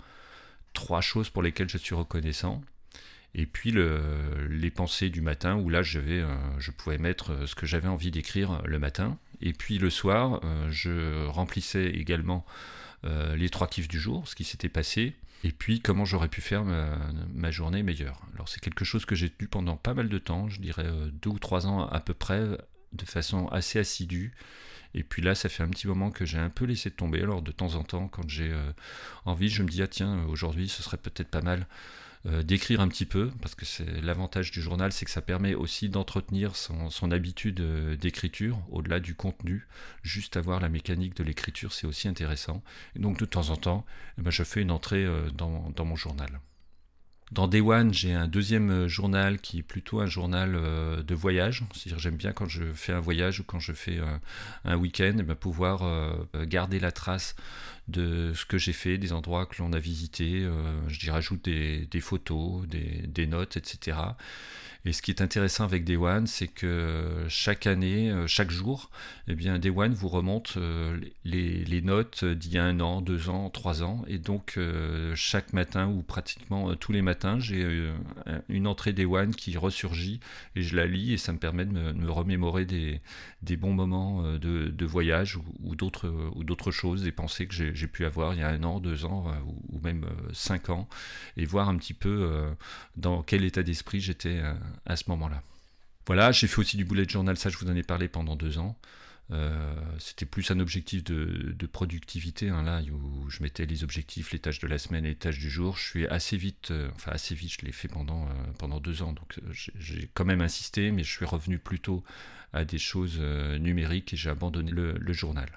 trois 0.74 1.02
choses 1.02 1.30
pour 1.30 1.44
lesquelles 1.44 1.70
je 1.70 1.78
suis 1.78 1.96
reconnaissant. 1.96 2.62
Et 3.36 3.46
puis 3.46 3.76
les 4.50 4.72
pensées 4.72 5.10
du 5.10 5.22
matin, 5.22 5.56
où 5.58 5.70
là 5.70 5.84
je, 5.84 6.00
euh, 6.00 6.36
je 6.58 6.72
pouvais 6.72 6.98
mettre 6.98 7.34
euh, 7.34 7.46
ce 7.46 7.54
que 7.54 7.66
j'avais 7.66 7.90
envie 7.90 8.12
d'écrire 8.12 8.62
le 8.64 8.80
matin. 8.80 9.18
Et 9.42 9.52
puis 9.52 9.78
le 9.78 9.90
soir, 9.90 10.42
je 10.70 11.26
remplissais 11.28 11.86
également 11.86 12.46
euh, 13.06 13.36
les 13.36 13.50
trois 13.50 13.68
kiffs 13.68 13.88
du 13.88 14.00
jour, 14.00 14.28
ce 14.28 14.36
qui 14.36 14.44
s'était 14.44 14.70
passé, 14.70 15.16
et 15.44 15.52
puis 15.52 15.80
comment 15.80 16.06
j'aurais 16.06 16.28
pu 16.28 16.42
faire 16.42 16.64
ma, 16.64 17.52
journée 17.52 17.84
meilleure. 17.84 18.22
Alors 18.34 18.50
c'est 18.50 18.60
quelque 18.60 18.84
chose 18.84 19.06
que 19.06 19.16
j'ai 19.16 19.30
tenu 19.30 19.48
pendant 19.48 19.78
pas 19.78 19.94
mal 19.94 20.10
de 20.10 20.18
temps, 20.18 20.50
je 20.50 20.60
dirais 20.60 20.86
euh, 20.86 21.10
deux 21.12 21.30
ou 21.30 21.40
trois 21.40 21.68
ans 21.68 21.88
à 21.88 22.00
peu 22.00 22.14
près, 22.14 22.42
de 22.94 23.06
façon 23.06 23.48
assez 23.48 23.80
assidue. 23.80 24.34
Et 24.96 25.04
puis 25.04 25.22
là, 25.22 25.36
ça 25.36 25.50
fait 25.50 25.62
un 25.62 25.70
petit 25.70 25.88
moment 25.88 26.10
que 26.10 26.26
j'ai 26.26 26.40
un 26.40 26.50
peu 26.50 26.66
laissé 26.66 26.90
tomber. 26.90 27.22
Alors 27.22 27.42
de 27.42 27.52
temps 27.52 27.76
en 27.76 27.84
temps, 27.84 28.08
quand 28.08 28.28
j'ai 28.28 28.52
euh, 28.52 28.72
envie, 29.26 29.50
je 29.50 29.62
me 29.64 29.70
dis, 29.70 29.82
ah 29.82 29.88
tiens, 29.88 30.24
aujourd'hui, 30.28 30.68
ce 30.68 30.82
serait 30.82 30.98
peut-être 30.98 31.30
pas 31.30 31.42
mal 31.42 31.68
euh, 32.26 32.44
d'écrire 32.44 32.82
un 32.82 32.90
petit 32.90 33.06
peu, 33.06 33.32
parce 33.42 33.56
que 33.56 33.64
c'est 33.64 34.02
l'avantage 34.02 34.52
du 34.52 34.62
journal, 34.62 34.92
c'est 34.92 35.06
que 35.06 35.12
ça 35.12 35.22
permet 35.22 35.56
aussi 35.56 35.88
d'entretenir 35.88 36.56
son, 36.56 37.12
habitude 37.12 37.62
euh, 37.62 37.96
d'écriture, 37.96 38.60
au-delà 38.70 39.00
du 39.00 39.16
contenu. 39.16 39.68
Juste 40.04 40.36
avoir 40.36 40.60
la 40.60 40.68
mécanique 40.68 41.16
de 41.16 41.24
l'écriture, 41.24 41.72
c'est 41.72 41.88
aussi 41.88 42.10
intéressant. 42.10 42.62
Donc 42.96 43.18
de 43.20 43.26
temps 43.26 43.50
en 43.52 43.56
temps, 43.56 43.86
eh 44.18 44.22
ben, 44.22 44.32
je 44.32 44.44
fais 44.44 44.62
une 44.62 44.72
entrée 44.72 45.06
euh, 45.06 45.30
dans 45.32 45.86
mon 45.86 45.96
journal. 45.96 46.42
Dans 47.32 47.48
Day 47.48 47.62
One, 47.62 47.94
j'ai 47.94 48.12
un 48.12 48.28
deuxième 48.28 48.72
euh, 48.72 48.88
journal 48.88 49.40
qui 49.40 49.60
est 49.60 49.64
plutôt 49.64 50.00
un 50.00 50.08
journal 50.08 50.56
euh, 50.56 51.04
de 51.04 51.14
voyage. 51.14 51.64
C'est-à-dire 51.74 52.00
j'aime 52.00 52.16
bien 52.16 52.34
quand 52.34 52.48
je 52.48 52.64
fais 52.74 52.92
un 52.92 53.00
voyage 53.00 53.40
ou 53.40 53.44
quand 53.44 53.60
je 53.60 53.72
fais 53.72 54.00
euh, 54.00 54.18
un 54.66 54.76
week-end, 54.76 55.14
eh 55.20 55.24
ben, 55.24 55.36
pouvoir 55.36 55.84
garder 56.48 56.80
la 56.80 56.92
trace 56.92 57.36
de 57.88 58.34
ce 58.34 58.46
que 58.46 58.58
j'ai 58.58 58.74
fait, 58.74 58.98
des 58.98 59.14
endroits 59.14 59.46
que 59.46 59.62
l'on 59.62 59.74
a 59.74 59.80
visités. 59.80 60.48
je 60.88 61.12
rajoute 61.12 61.44
des, 61.44 62.02
photos, 62.02 62.68
des, 62.68 63.28
notes, 63.28 63.58
etc. 63.58 63.98
Et 64.86 64.94
ce 64.94 65.02
qui 65.02 65.12
est 65.12 65.22
intéressant 65.22 65.66
avec 65.66 65.84
Day 65.84 65.98
One, 65.98 66.26
c'est 66.26 66.48
que 66.48 67.26
chaque 67.28 67.68
année, 67.68 68.10
euh, 68.12 68.28
chaque 68.28 68.50
jour, 68.50 68.90
eh 69.28 69.36
bien, 69.36 69.60
Day 69.60 69.70
One 69.70 69.94
vous 69.94 70.08
remonte 70.08 70.54
euh, 70.56 70.98
les, 71.26 71.82
notes 71.82 72.24
d'il 72.24 72.54
y 72.54 72.58
a 72.58 72.64
un 72.64 72.80
an, 72.80 73.02
deux 73.02 73.30
ans, 73.30 73.50
trois 73.50 73.84
ans. 73.84 74.04
Et 74.08 74.18
donc, 74.18 74.54
euh, 74.58 75.14
chaque 75.16 75.52
matin, 75.52 75.88
ou 75.88 76.02
pratiquement 76.02 76.76
tous 76.76 76.94
les 76.94 77.02
matins, 77.02 77.40
j'ai 77.40 77.92
une 78.48 78.68
entrée 78.68 78.94
Day 78.94 79.06
One 79.06 79.36
qui 79.36 79.58
ressurgit 79.58 80.20
et 80.56 80.62
je 80.62 80.76
la 80.76 80.88
lis 80.88 81.14
et 81.14 81.18
ça 81.18 81.34
me 81.34 81.40
permet 81.40 81.66
de 81.66 81.72
me, 81.72 82.10
remémorer 82.10 82.66
des, 82.66 83.02
bons 83.58 83.74
moments 83.74 84.24
de, 84.38 84.86
voyage 84.86 85.38
ou, 85.64 85.76
d'autres 85.76 86.72
choses, 86.72 87.04
des 87.04 87.12
pensées 87.12 87.48
que 87.48 87.54
j'ai 87.54 87.88
pu 87.88 88.06
avoir 88.06 88.34
il 88.34 88.40
y 88.40 88.44
a 88.44 88.50
un 88.50 88.64
an, 88.64 88.80
deux 88.80 89.06
ans 89.06 89.26
ou, 89.72 89.80
même 89.80 90.06
cinq 90.34 90.70
ans 90.70 90.88
et 91.38 91.46
voir 91.46 91.70
un 91.70 91.78
petit 91.78 91.94
peu 91.94 92.30
dans 92.98 93.24
quel 93.24 93.44
état 93.44 93.64
d'esprit 93.64 94.02
j'étais 94.02 94.42
à 94.86 94.96
ce 94.96 95.06
moment-là. 95.10 95.42
Voilà, 96.06 96.32
j'ai 96.32 96.48
fait 96.48 96.60
aussi 96.60 96.78
du 96.78 96.86
bullet 96.86 97.08
journal, 97.08 97.38
ça 97.38 97.50
je 97.50 97.58
vous 97.58 97.70
en 97.70 97.76
ai 97.76 97.84
parlé 97.84 98.08
pendant 98.08 98.36
deux 98.36 98.58
ans. 98.58 98.78
Euh, 99.32 99.76
c'était 100.00 100.26
plus 100.26 100.50
un 100.50 100.60
objectif 100.60 101.04
de, 101.04 101.68
productivité, 101.68 102.50
hein, 102.50 102.64
là 102.64 102.82
où 102.82 103.30
je 103.30 103.44
mettais 103.44 103.66
les 103.66 103.84
objectifs, 103.84 104.32
les 104.32 104.40
tâches 104.40 104.60
de 104.60 104.68
la 104.68 104.80
semaine 104.80 105.06
et 105.06 105.10
les 105.10 105.16
tâches 105.16 105.38
du 105.38 105.50
jour. 105.50 105.78
Je 105.78 105.84
suis 105.84 106.08
assez 106.08 106.36
vite, 106.36 106.72
euh, 106.72 106.90
enfin 106.96 107.12
assez 107.12 107.36
vite, 107.36 107.54
je 107.60 107.66
l'ai 107.66 107.72
fait 107.72 107.88
pendant, 107.88 108.26
euh, 108.26 108.32
pendant 108.58 108.80
deux 108.80 109.04
ans, 109.04 109.14
donc 109.14 109.40
j'ai 109.52 110.10
quand 110.16 110.26
même 110.26 110.42
insisté, 110.42 110.92
mais 110.92 111.04
je 111.04 111.12
suis 111.12 111.26
revenu 111.26 111.60
plutôt 111.60 112.04
à 112.54 112.66
des 112.66 112.80
choses 112.80 113.20
numériques 113.20 114.14
et 114.14 114.18
j'ai 114.18 114.32
abandonné 114.32 114.72
le, 114.72 115.14
journal. 115.14 115.48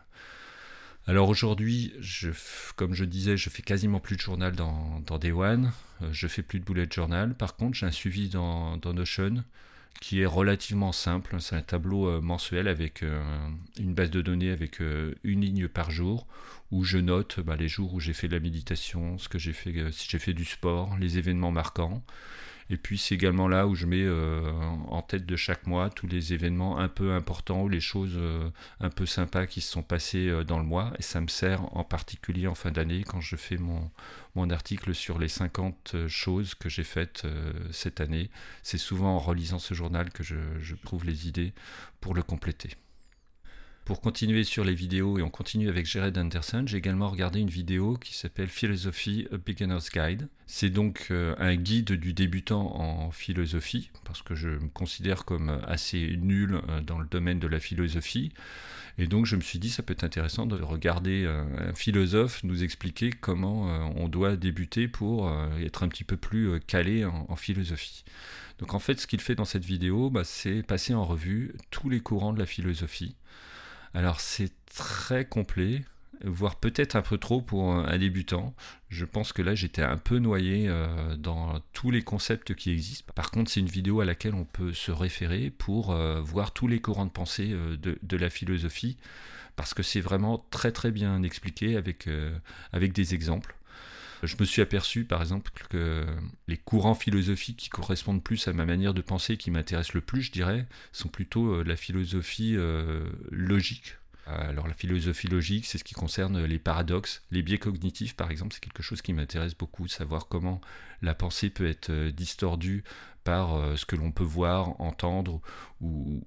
Alors 1.09 1.29
aujourd'hui, 1.29 1.93
comme 2.77 2.95
je 2.95 3.05
disais, 3.05 3.37
je 3.37 3.51
fais 3.51 3.63
quasiment 3.63 3.99
plus 3.99 4.17
de 4.17 4.21
journal 4.21 4.55
dans, 4.55 5.01
Day 5.21 5.33
One. 5.33 5.73
je 6.13 6.29
fais 6.29 6.43
plus 6.43 6.61
de 6.61 6.65
bullet 6.65 6.87
journal. 6.91 7.35
Par 7.35 7.57
contre, 7.57 7.77
j'ai 7.77 7.87
un 7.87 7.91
suivi 7.91 8.29
dans, 8.29 8.77
Notion 8.77 9.43
qui 10.01 10.21
est 10.21 10.27
relativement 10.27 10.93
simple. 10.93 11.37
C'est 11.41 11.57
un 11.57 11.63
tableau 11.63 12.09
euh, 12.09 12.21
mensuel 12.21 12.67
avec 12.67 13.03
euh, 13.03 13.23
une 13.79 13.95
base 13.95 14.11
de 14.11 14.23
données 14.23 14.51
avec 14.51 14.81
euh, 14.81 15.15
une 15.23 15.43
ligne 15.43 15.69
par 15.69 15.91
jour 15.91 16.27
où 16.71 16.83
je 16.83 16.99
note 16.99 17.41
bah, 17.41 17.57
les 17.57 17.69
jours 17.69 17.93
où 17.95 18.01
j'ai 18.01 18.13
fait 18.13 18.27
de 18.27 18.35
la 18.35 18.41
méditation, 18.41 19.19
ce 19.19 19.29
que 19.29 19.39
j'ai 19.39 19.53
fait, 19.53 19.93
si 19.93 20.09
j'ai 20.09 20.19
fait 20.19 20.33
du 20.33 20.45
sport, 20.45 20.97
les 20.99 21.19
événements 21.19 21.53
marquants. 21.53 22.03
Et 22.73 22.79
puis 22.79 22.97
c'est 22.97 23.15
également 23.15 23.49
là 23.49 23.67
où 23.67 23.75
je 23.75 23.85
mets 23.85 24.03
euh, 24.03 24.51
en 24.89 25.03
tête 25.03 25.27
de 25.27 25.37
chaque 25.37 25.67
mois 25.67 25.91
tous 25.91 26.07
les 26.07 26.33
événements 26.33 26.79
un 26.79 26.89
peu 26.89 27.13
importants 27.13 27.65
ou 27.65 27.69
les 27.69 27.81
choses 27.81 28.15
euh, 28.17 28.49
un 28.81 28.89
peu 28.89 29.05
sympas 29.05 29.45
qui 29.45 29.61
se 29.61 29.71
sont 29.71 29.83
passées 29.83 30.29
euh, 30.29 30.43
dans 30.43 30.59
le 30.59 30.65
mois. 30.65 30.95
Et 30.99 31.03
ça 31.03 31.21
me 31.21 31.29
sert 31.29 31.61
en 31.77 31.85
particulier 31.85 32.47
en 32.47 32.55
fin 32.55 32.71
d'année 32.71 33.05
quand 33.05 33.21
je 33.21 33.37
fais 33.37 33.59
mon, 33.59 33.91
article 34.51 34.95
sur 34.95 35.19
les 35.19 35.29
50 35.29 36.09
choses 36.09 36.55
que 36.55 36.71
j'ai 36.71 36.83
faites 36.83 37.27
cette 37.71 38.01
année. 38.01 38.31
C'est 38.63 38.79
souvent 38.79 39.17
en 39.17 39.19
relisant 39.19 39.59
ce 39.59 39.75
journal 39.75 40.11
que 40.11 40.23
je 40.23 40.75
trouve 40.83 41.05
les 41.05 41.29
idées 41.29 41.53
pour 42.01 42.15
le 42.15 42.23
compléter. 42.23 42.71
Pour 43.85 44.01
continuer 44.01 44.45
sur 44.45 44.63
les 44.63 44.75
vidéos, 44.75 45.19
et 45.19 45.23
on 45.23 45.29
continue 45.29 45.69
avec 45.69 45.87
Jared 45.87 46.17
Anderson, 46.17 46.63
j'ai 46.67 46.77
également 46.77 47.09
regardé 47.09 47.41
une 47.41 47.51
vidéo 47.51 47.97
qui 47.97 48.15
s'appelle 48.15 48.47
Philosophy, 48.47 49.27
A 49.33 49.39
Beginner's 49.39 49.91
Guide. 49.91 50.29
C'est 50.47 50.71
donc 50.71 51.09
euh, 51.11 51.35
un 51.39 51.57
guide 51.57 51.91
du 51.91 52.13
débutant 52.13 52.77
en 52.81 53.11
philosophie, 53.11 53.91
parce 54.05 54.23
que 54.23 54.37
je 54.37 54.51
me 54.51 54.69
considère 54.69 55.25
comme 55.25 55.61
assez 55.67 56.17
nul 56.17 56.61
euh, 56.69 56.81
dans 56.81 57.01
le 57.01 57.07
domaine 57.07 57.41
de 57.41 57.49
la 57.49 57.59
philosophie. 57.59 58.33
Et 58.99 59.09
donc 59.09 59.27
je 59.27 59.35
me 59.35 59.41
suis 59.41 59.59
dit, 59.59 59.69
ça 59.69 59.83
peut 59.83 59.95
être 59.95 60.05
intéressant 60.05 60.47
de 60.47 60.63
regarder 60.63 61.25
euh, 61.25 61.43
un 61.71 61.75
philosophe 61.75 62.45
nous 62.45 62.63
expliquer 62.63 63.11
comment 63.11 63.65
on 63.97 64.07
doit 64.07 64.37
débuter 64.37 64.87
pour 64.87 65.35
être 65.61 65.83
un 65.83 65.89
petit 65.89 66.05
peu 66.05 66.17
plus 66.17 66.61
calé 66.69 67.05
en, 67.05 67.35
philosophie. 67.35 68.05
Donc 68.61 68.75
en 68.75 68.79
fait, 68.79 69.01
ce 69.01 69.09
qu'il 69.09 69.21
fait 69.21 69.35
dans 69.35 69.45
cette 69.45 69.65
vidéo, 69.65 70.09
bah, 70.09 70.23
c'est 70.23 70.63
passer 70.63 70.95
en 70.95 71.05
revue 71.05 71.57
tous 71.73 71.89
les 71.89 71.99
courants 71.99 72.33
de 72.33 72.39
la 72.39 72.47
philosophie. 72.47 73.17
Alors 73.95 74.21
c'est 74.21 74.53
très 74.75 75.27
complet, 75.27 75.85
voire 76.25 76.57
peut-être 76.57 76.97
un 76.97 77.03
peu 77.03 77.19
trop 77.19 77.43
pour 77.43 77.73
un 77.73 77.99
débutant. 77.99 78.55
Je 78.89 79.05
pense 79.05 79.33
que 79.33 79.43
là 79.43 79.55
j'étais 79.55 79.83
un 79.83 79.99
peu 79.99 80.19
noyé 80.19 80.67
euh, 80.69 81.17
dans 81.17 81.61
tous 81.73 81.91
les 81.91 82.03
concepts 82.03 82.55
qui 82.55 82.71
existent. 82.71 83.13
Par 83.15 83.31
contre 83.31 83.51
c'est 83.51 83.61
une 83.61 83.67
vidéo 83.67 84.01
à 84.01 84.05
laquelle 84.05 84.35
on 84.35 84.45
peut 84.45 84.73
se 84.73 84.93
référer 84.93 85.51
pour 85.51 85.91
euh, 85.91 86.21
voir 86.21 86.53
tous 86.53 86.69
les 86.69 86.81
courants 86.81 87.07
de 87.07 87.11
pensée 87.11 87.51
euh, 87.53 87.77
de, 87.77 88.17
la 88.17 88.31
philosophie, 88.31 88.97
parce 89.57 89.75
que 89.75 89.83
c'est 89.83 90.01
vraiment 90.01 90.39
très 90.51 90.73
très 90.73 90.91
bien 90.91 91.23
expliqué 91.23 91.77
avec, 91.77 92.09
avec 92.73 92.93
des 92.93 93.15
exemples. 93.15 93.55
Je 94.23 94.37
me 94.39 94.45
suis 94.45 94.63
aperçu, 94.63 95.05
par 95.05 95.21
exemple, 95.21 95.51
que 95.69 96.07
les 96.47 96.57
courants 96.57 96.95
philosophiques 96.95 97.57
qui 97.57 97.69
correspondent 97.69 98.23
plus 98.23 98.47
à 98.47 98.53
ma 98.53 98.65
manière 98.65 98.95
de 98.95 99.01
penser, 99.01 99.37
qui 99.37 99.51
m'intéressent 99.51 99.95
le 99.95 100.01
plus, 100.01 100.23
je 100.23 100.33
dirais, 100.33 100.67
sont 100.93 101.09
plutôt 101.09 101.55
euh, 101.55 101.65
la 101.65 101.75
philosophie 101.75 102.55
euh, 102.57 103.05
logique. 103.31 103.97
Alors 104.27 104.69
la 104.69 104.75
philosophie 104.75 105.27
logique, 105.27 105.67
c'est 105.67 105.79
ce 105.79 105.85
qui 105.85 105.95
concerne 105.95 106.45
les 106.45 106.61
paradoxes, 106.61 107.25
les 107.33 107.43
biais 107.43 107.59
cognitifs 107.59 108.15
par 108.15 108.31
exemple, 108.31 108.55
c'est 108.55 108.61
quelque 108.61 108.83
chose 108.83 109.03
qui 109.03 109.13
m'intéresse 109.13 109.57
beaucoup, 109.57 109.89
savoir 109.89 110.29
comment 110.29 110.61
la 111.03 111.15
pensée 111.15 111.51
peut 111.51 111.67
être 111.67 111.91
euh, 111.91 112.13
distordue 112.13 112.85
par 113.25 113.55
euh, 113.55 113.77
ce 113.77 113.87
que 113.87 113.97
l'on 113.97 114.11
peut 114.13 114.25
voir, 114.25 114.81
entendre 114.81 115.41
ou, 115.81 116.23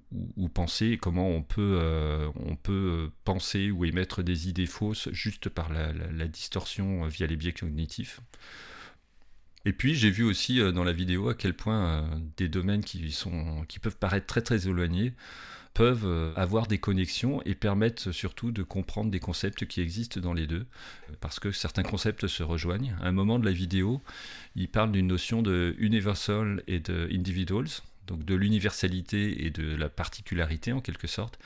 penser, 0.52 0.98
comment 1.00 1.28
on 1.28 1.42
peut, 1.42 1.78
euh, 1.80 2.30
peut 2.62 3.10
penser 3.24 3.70
ou 3.70 3.84
émettre 3.84 4.22
des 4.22 4.48
idées 4.48 4.66
fausses 4.66 5.08
juste 5.12 5.48
par 5.48 5.72
la, 5.72 6.28
distorsion 6.28 7.06
via 7.06 7.26
les 7.26 7.36
biais 7.36 7.52
cognitifs. 7.52 8.20
Et 9.64 9.72
puis 9.72 9.94
j'ai 9.94 10.10
vu 10.10 10.24
aussi 10.24 10.58
dans 10.72 10.84
la 10.84 10.92
vidéo 10.92 11.28
à 11.28 11.34
quel 11.34 11.54
point 11.54 12.08
des 12.36 12.48
domaines 12.48 12.84
qui, 12.84 13.14
qui 13.68 13.78
peuvent 13.78 13.96
paraître 13.96 14.26
très 14.26 14.42
très 14.42 14.68
éloignés 14.68 15.14
peuvent 15.76 16.32
avoir 16.36 16.66
des 16.66 16.78
connexions 16.78 17.42
et 17.44 17.54
permettent 17.54 18.10
surtout 18.10 18.50
de 18.50 18.62
comprendre 18.62 19.10
des 19.10 19.20
concepts 19.20 19.66
qui 19.66 19.82
existent 19.82 20.20
dans 20.20 20.32
les 20.32 20.46
deux, 20.46 20.64
parce 21.20 21.38
que 21.38 21.52
certains 21.52 21.82
concepts 21.82 22.26
se 22.28 22.42
rejoignent. 22.42 22.96
À 23.02 23.08
un 23.08 23.12
moment 23.12 23.38
de 23.38 23.44
la 23.44 23.52
vidéo, 23.52 24.00
il 24.54 24.68
parle 24.68 24.90
d'une 24.90 25.06
notion 25.06 25.42
de 25.42 25.74
universal 25.78 26.62
et 26.66 26.80
de 26.80 27.10
individuals, 27.12 27.68
donc 28.06 28.24
de 28.24 28.34
l'universalité 28.34 29.44
et 29.44 29.50
de 29.50 29.74
la 29.74 29.88
particularité 29.88 30.72
en 30.72 30.80
quelque 30.80 31.06
sorte. 31.06 31.38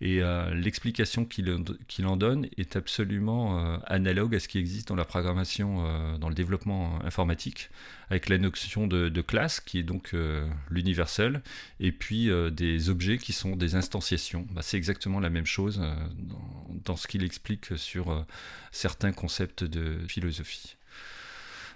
Et 0.00 0.22
euh, 0.22 0.52
l'explication 0.54 1.24
qu'il 1.24 2.06
en 2.06 2.16
donne 2.16 2.46
est 2.56 2.76
absolument 2.76 3.58
euh, 3.58 3.78
analogue 3.86 4.34
à 4.34 4.40
ce 4.40 4.48
qui 4.48 4.58
existe 4.58 4.88
dans 4.88 4.96
la 4.96 5.04
programmation, 5.04 5.86
euh, 5.86 6.18
dans 6.18 6.28
le 6.28 6.34
développement 6.34 6.98
informatique, 7.04 7.70
avec 8.10 8.28
la 8.28 8.38
notion 8.38 8.86
de, 8.86 9.20
classe 9.22 9.60
qui 9.60 9.78
est 9.78 9.82
donc 9.82 10.14
l'universel, 10.70 11.42
et 11.80 11.90
puis 11.90 12.30
des 12.52 12.90
objets 12.90 13.16
qui 13.16 13.32
sont 13.32 13.56
des 13.56 13.76
instanciations. 13.76 14.46
Bah, 14.50 14.60
c'est 14.62 14.76
exactement 14.76 15.20
la 15.20 15.30
même 15.30 15.46
chose 15.46 15.78
dans, 16.18 16.66
dans, 16.84 16.96
ce 16.96 17.06
qu'il 17.08 17.24
explique 17.24 17.76
sur 17.78 18.26
certains 18.70 19.12
concepts 19.12 19.64
de 19.64 19.98
philosophie. 20.06 20.76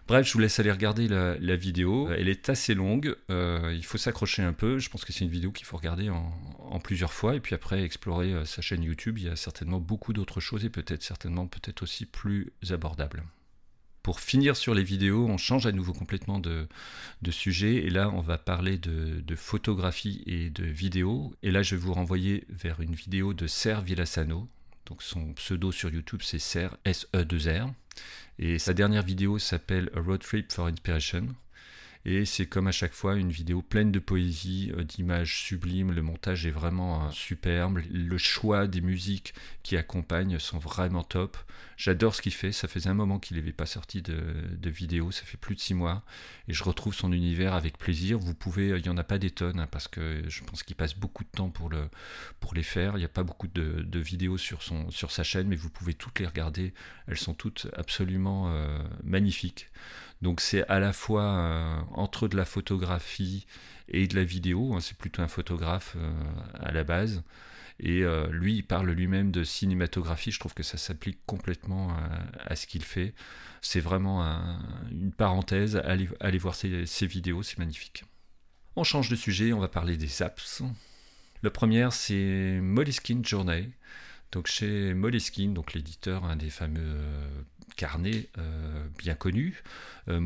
Bref, 0.09 0.27
je 0.27 0.33
vous 0.33 0.39
laisse 0.39 0.59
aller 0.59 0.73
regarder 0.73 1.07
la, 1.07 1.57
vidéo. 1.57 2.11
Elle 2.11 2.31
est 2.31 2.49
assez 2.49 2.75
longue, 2.75 3.15
euh, 3.31 3.75
il 3.77 3.85
faut 3.85 3.99
s'accrocher 3.99 4.43
un 4.43 4.55
peu. 4.55 4.79
Je 4.79 4.89
pense 4.89 5.05
que 5.05 5.13
c'est 5.13 5.25
une 5.25 5.31
vidéo 5.31 5.53
qu'il 5.53 5.67
faut 5.67 5.77
regarder 5.77 6.09
en, 6.09 6.81
plusieurs 6.83 7.13
fois 7.13 7.35
et 7.35 7.41
puis 7.41 7.55
après 7.55 7.83
explorer 7.83 8.33
euh, 8.33 8.45
sa 8.47 8.63
chaîne 8.63 8.83
YouTube. 8.83 9.19
Il 9.19 9.25
y 9.25 9.29
a 9.29 9.37
certainement 9.37 9.81
beaucoup 9.81 10.15
d'autres 10.15 10.41
choses 10.41 10.65
et 10.65 10.71
peut-être 10.71 11.03
certainement 11.03 11.47
peut-être 11.47 11.83
aussi 11.83 12.07
plus 12.07 12.53
abordables. 12.71 13.23
Pour 14.03 14.21
finir 14.21 14.57
sur 14.57 14.73
les 14.73 14.83
vidéos, 14.83 15.27
on 15.27 15.37
change 15.37 15.67
à 15.67 15.73
nouveau 15.73 15.93
complètement 15.93 16.39
de, 16.39 16.67
sujet 17.31 17.75
et 17.75 17.91
là 17.91 18.09
on 18.09 18.23
va 18.23 18.39
parler 18.39 18.79
de, 18.79 19.37
photographie 19.37 20.23
et 20.25 20.49
de 20.49 20.65
vidéo. 20.65 21.35
Et 21.43 21.51
là 21.51 21.63
je 21.63 21.75
vais 21.75 21.83
vous 21.83 21.93
renvoyer 21.93 22.47
vers 22.49 22.81
une 22.81 22.95
vidéo 22.95 23.35
de 23.35 23.47
Serre 23.47 23.83
Villassano. 23.83 24.49
Donc 24.87 25.03
son 25.03 25.35
pseudo 25.35 25.71
sur 25.71 25.91
YouTube 25.91 26.21
c'est 26.23 26.39
Serre 26.39 26.79
S-E-2-R. 26.87 27.75
Et 28.39 28.59
sa 28.59 28.75
dernière 28.75 29.03
vidéo 29.03 29.39
s'appelle 29.39 29.91
A 29.95 30.01
Road 30.01 30.21
Trip 30.21 30.53
for 30.53 30.67
Inspiration. 30.67 31.27
Et 32.11 32.25
c'est 32.25 32.47
comme 32.47 32.69
à 32.69 32.73
chaque 32.73 32.95
fois 32.95 33.17
une 33.17 33.31
vidéo 33.31 33.61
pleine 33.61 33.93
de 33.93 33.99
poésie, 33.99 34.73
euh, 34.75 34.83
d'images 34.83 35.43
sublimes. 35.43 35.93
Le 35.93 36.01
montage 36.01 36.47
est 36.47 36.51
vraiment 36.51 37.05
euh, 37.05 37.11
superbe. 37.11 37.81
Le 37.91 38.17
choix 38.17 38.67
des 38.67 38.81
musiques 38.81 39.35
qui 39.63 39.77
accompagnent 39.77 40.39
sont 40.39 40.57
vraiment 40.57 41.03
top. 41.03 41.37
J'adore 41.77 42.15
ce 42.15 42.23
qu'il 42.23 42.33
fait. 42.33 42.51
Ça 42.51 42.67
faisait 42.67 42.89
un 42.89 42.95
moment 42.95 43.19
qu'il 43.19 43.37
n'avait 43.37 43.53
pas 43.53 43.67
sorti 43.67 44.01
de, 44.01 44.71
vidéo. 44.71 45.11
Ça 45.11 45.25
fait 45.25 45.37
plus 45.37 45.55
de 45.55 45.61
six 45.61 45.75
mois. 45.75 46.03
Et 46.49 46.55
je 46.55 46.65
retrouve 46.65 46.95
son 46.95 47.13
univers 47.13 47.53
avec 47.53 47.77
plaisir. 47.77 48.19
Vous 48.19 48.35
pouvez, 48.35 48.69
il 48.69 48.83
n'y 48.83 48.89
en 48.89 48.97
a 48.97 49.05
pas 49.05 49.19
des 49.19 49.31
tonnes 49.31 49.61
hein, 49.61 49.69
parce 49.71 49.87
que 49.87 50.23
je 50.29 50.43
pense 50.45 50.63
qu'il 50.63 50.77
passe 50.77 50.95
beaucoup 50.95 51.25
de 51.25 51.29
temps 51.29 51.51
pour, 51.51 51.69
le, 51.69 51.91
pour 52.41 52.55
les 52.55 52.63
faire. 52.63 52.97
Il 52.97 53.01
n'y 53.01 53.05
a 53.05 53.11
pas 53.11 53.23
beaucoup 53.23 53.49
de, 53.49 53.99
vidéos 53.99 54.39
sur, 54.39 54.63
son, 54.63 54.91
sur 54.91 55.11
sa 55.11 55.25
chaîne, 55.25 55.47
mais 55.47 55.57
vous 55.57 55.69
pouvez 55.69 55.93
toutes 55.93 56.21
les 56.21 56.27
regarder. 56.27 56.73
Elles 57.07 57.19
sont 57.19 57.35
toutes 57.35 57.67
absolument 57.77 58.49
euh, 58.49 58.79
magnifiques. 59.05 59.69
Donc 60.23 60.41
c'est 60.41 60.67
à 60.69 60.81
la 60.81 60.93
fois 60.93 61.23
euh, 61.23 61.81
entre 61.93 62.29
de 62.29 62.37
la 62.37 62.45
photographie 62.45 63.47
et 63.89 64.07
de 64.07 64.17
la 64.17 64.25
vidéo, 64.25 64.75
hein, 64.75 64.81
c'est 64.81 64.97
plutôt 64.97 65.23
un 65.23 65.29
photographe 65.29 65.95
euh, 65.97 66.13
à 66.61 66.73
la 66.73 66.85
base. 66.85 67.23
Et 67.81 68.03
euh, 68.03 68.27
lui, 68.33 68.57
il 68.57 68.63
parle 68.65 68.91
lui-même 68.91 69.31
de 69.31 69.45
cinématographie, 69.45 70.33
je 70.33 70.41
trouve 70.41 70.55
que 70.55 70.65
ça 70.65 70.77
s'applique 70.77 71.21
complètement 71.27 71.97
à, 72.41 72.57
ce 72.57 72.67
qu'il 72.67 72.83
fait. 72.83 73.15
C'est 73.63 73.79
vraiment 73.79 74.25
une 74.91 75.13
parenthèse, 75.13 75.77
allez, 75.85 76.39
voir 76.39 76.57
ses, 76.57 76.85
vidéos, 77.07 77.45
c'est 77.45 77.59
magnifique. 77.59 78.05
On 78.75 78.83
change 78.83 79.09
de 79.09 79.15
sujet, 79.15 79.53
on 79.53 79.61
va 79.61 79.69
parler 79.69 79.97
des 79.97 80.23
apps. 80.23 80.65
Le 81.43 81.51
premier, 81.51 81.89
c'est 81.93 82.59
Moleskine 82.61 83.25
Journey. 83.25 83.71
Donc 84.33 84.47
chez 84.47 84.95
Moleskine, 84.95 85.55
donc 85.55 85.73
l'éditeur, 85.73 86.25
un 86.25 86.37
des 86.37 86.51
fameux 86.51 86.99
carnet 87.79 88.29
euh, 88.37 88.87
bien 88.99 89.15
connu. 89.15 89.63
Euh, 90.09 90.21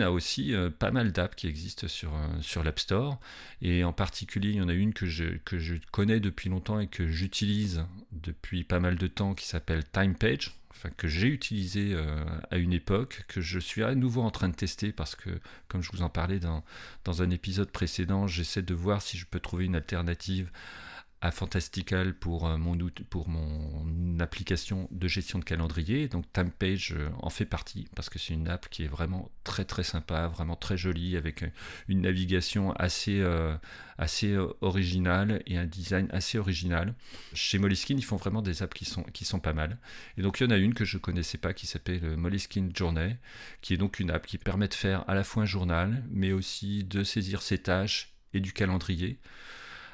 a 0.00 0.10
aussi 0.10 0.54
euh, 0.54 0.70
pas 0.70 0.90
mal 0.90 1.12
d'apps 1.12 1.34
qui 1.34 1.48
existent 1.48 1.88
sur, 1.88 2.62
l'App 2.62 2.78
Store. 2.78 3.18
Et 3.62 3.82
en 3.82 3.92
particulier, 3.92 4.50
il 4.50 4.56
y 4.56 4.60
en 4.60 4.68
a 4.68 4.74
une 4.74 4.92
que 4.92 5.06
je, 5.06 5.38
que 5.44 5.58
je 5.58 5.74
connais 5.90 6.20
depuis 6.20 6.50
longtemps 6.50 6.78
et 6.78 6.86
que 6.86 7.08
j'utilise 7.08 7.84
depuis 8.12 8.62
pas 8.62 8.80
mal 8.80 8.96
de 8.96 9.06
temps 9.06 9.34
qui 9.34 9.46
s'appelle 9.46 9.82
TimePage. 9.84 10.54
Enfin, 10.70 10.90
que 10.96 11.08
j'ai 11.08 11.26
utilisé 11.26 11.94
à 12.50 12.56
une 12.56 12.72
époque, 12.72 13.24
que 13.28 13.42
je 13.42 13.58
suis 13.58 13.82
à 13.82 13.94
nouveau 13.94 14.22
en 14.22 14.30
train 14.30 14.48
de 14.48 14.54
tester 14.54 14.92
parce 14.92 15.14
que, 15.14 15.28
comme 15.68 15.82
je 15.82 15.90
vous 15.92 16.00
en 16.00 16.08
parlais 16.08 16.38
dans 16.38 17.22
un 17.22 17.28
épisode 17.28 17.70
précédent, 17.70 18.26
j'essaie 18.26 18.62
de 18.62 18.72
voir 18.72 19.02
si 19.02 19.18
je 19.18 19.26
peux 19.26 19.40
trouver 19.40 19.66
une 19.66 19.76
alternative 19.76 20.50
à 21.22 21.30
Fantastical 21.30 22.14
pour 22.14 22.46
euh, 22.46 22.56
mon, 22.56 22.78
pour 23.10 23.28
mon 23.28 24.18
application 24.20 24.88
de 24.90 25.06
gestion 25.06 25.38
de 25.38 25.44
calendrier. 25.44 26.08
Donc 26.08 26.24
TimePage 26.32 26.94
euh, 26.96 27.10
en 27.18 27.28
fait 27.28 27.44
partie 27.44 27.88
parce 27.94 28.08
que 28.08 28.18
c'est 28.18 28.32
une 28.32 28.48
app 28.48 28.68
qui 28.70 28.84
est 28.84 28.88
vraiment 28.88 29.30
très 29.44 29.64
très 29.64 29.82
sympa, 29.82 30.28
vraiment 30.28 30.56
très 30.56 30.78
jolie 30.78 31.16
avec 31.16 31.44
une 31.88 32.00
navigation 32.02 32.72
assez, 32.72 33.20
euh, 33.20 33.54
assez 33.98 34.34
originale 34.62 35.42
et 35.46 35.58
un 35.58 35.66
design 35.66 36.08
assez 36.10 36.38
original. 36.38 36.94
Chez 37.34 37.58
Moleskine, 37.58 37.98
ils 37.98 38.04
font 38.04 38.16
vraiment 38.16 38.40
des 38.40 38.62
apps 38.62 38.74
qui 38.74 38.86
sont, 38.86 39.02
qui 39.02 39.26
sont 39.26 39.40
pas 39.40 39.52
mal. 39.52 39.78
Et 40.16 40.22
donc 40.22 40.40
il 40.40 40.44
y 40.44 40.46
en 40.46 40.50
a 40.50 40.56
une 40.56 40.72
que 40.72 40.86
je 40.86 40.96
connaissais 40.96 41.38
pas 41.38 41.52
qui 41.52 41.66
s'appelle 41.66 42.16
Moleskine 42.16 42.72
Journey, 42.74 43.18
qui 43.60 43.74
est 43.74 43.78
donc 43.78 44.00
une 44.00 44.10
app 44.10 44.26
qui 44.26 44.38
permet 44.38 44.68
de 44.68 44.74
faire 44.74 45.08
à 45.08 45.14
la 45.14 45.24
fois 45.24 45.42
un 45.42 45.46
journal, 45.46 46.02
mais 46.10 46.32
aussi 46.32 46.84
de 46.84 47.04
saisir 47.04 47.42
ses 47.42 47.58
tâches 47.58 48.14
et 48.32 48.40
du 48.40 48.52
calendrier. 48.54 49.18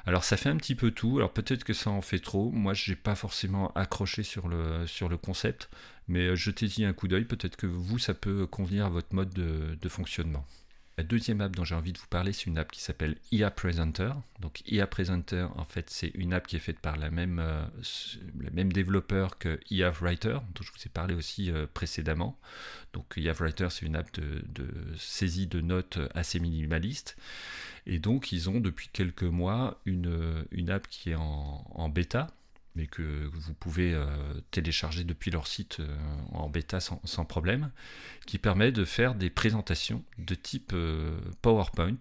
Alors 0.07 0.23
ça 0.23 0.37
fait 0.37 0.47
un 0.47 0.55
petit 0.55 0.73
peu 0.73 0.91
tout, 0.91 1.17
alors 1.17 1.33
peut-être 1.33 1.65
que 1.65 1.73
ça 1.73 1.89
en 1.89 2.01
fait 2.01 2.19
trop, 2.19 2.49
moi 2.49 2.73
je 2.73 2.91
n'ai 2.91 2.95
pas 2.95 3.13
forcément 3.13 3.73
accroché 3.73 4.23
sur 4.23 4.47
le, 4.47 4.87
sur 4.87 5.09
le 5.09 5.17
concept, 5.17 5.69
mais 6.07 6.27
euh, 6.27 6.35
jetez-y 6.35 6.85
un 6.85 6.93
coup 6.93 7.09
d'œil, 7.09 7.25
peut-être 7.25 7.57
que 7.57 7.67
vous 7.67 7.99
ça 7.99 8.13
peut 8.13 8.47
convenir 8.47 8.85
à 8.85 8.89
votre 8.89 9.13
mode 9.13 9.33
de, 9.33 9.89
fonctionnement. 9.89 10.45
La 10.97 11.03
deuxième 11.03 11.41
app 11.41 11.55
dont 11.55 11.63
j'ai 11.63 11.75
envie 11.75 11.93
de 11.93 11.99
vous 11.99 12.07
parler, 12.07 12.33
c'est 12.33 12.47
une 12.47 12.57
app 12.57 12.71
qui 12.71 12.81
s'appelle 12.81 13.17
IA 13.31 13.51
Presenter. 13.51 14.13
Donc 14.39 14.63
IA 14.65 14.87
Presenter, 14.87 15.45
en 15.55 15.63
fait, 15.63 15.91
c'est 15.91 16.11
une 16.15 16.33
app 16.33 16.47
qui 16.47 16.55
est 16.55 16.59
faite 16.59 16.79
par 16.79 16.97
la 16.97 17.11
même, 17.11 17.37
euh, 17.37 17.63
le 18.35 18.49
même 18.49 18.73
développeur 18.73 19.37
que 19.37 19.59
IA 19.69 19.91
Writer, 19.91 20.39
dont 20.55 20.63
je 20.63 20.71
vous 20.71 20.83
ai 20.87 20.89
parlé 20.89 21.13
aussi 21.13 21.51
euh, 21.51 21.67
précédemment. 21.71 22.39
Donc 22.93 23.13
IA 23.15 23.33
Writer, 23.33 23.67
c'est 23.69 23.85
une 23.85 23.95
app 23.95 24.11
de, 24.19 24.43
de, 24.47 24.67
saisie 24.97 25.45
de 25.45 25.61
notes 25.61 25.99
assez 26.15 26.39
minimaliste. 26.39 27.15
Et 27.85 27.99
donc, 27.99 28.31
ils 28.31 28.49
ont 28.49 28.59
depuis 28.59 28.89
quelques 28.91 29.21
mois 29.21 29.79
une, 29.85 30.45
une 30.49 30.71
app 30.71 30.87
qui 30.87 31.11
est 31.11 31.15
en, 31.15 31.89
bêta, 31.89 32.27
mais 32.77 32.85
que 32.85 33.27
vous 33.33 33.53
pouvez 33.55 33.93
euh, 33.93 34.05
télécharger 34.51 35.03
depuis 35.03 35.31
leur 35.31 35.47
site 35.47 35.79
euh, 35.79 35.97
en 36.31 36.47
bêta 36.47 36.79
sans, 36.79 37.25
problème, 37.25 37.71
qui 38.27 38.37
permet 38.37 38.71
de 38.71 38.85
faire 38.85 39.15
des 39.15 39.31
présentations 39.31 40.03
de 40.19 40.35
type 40.35 40.71
euh, 40.73 41.19
PowerPoint, 41.41 41.97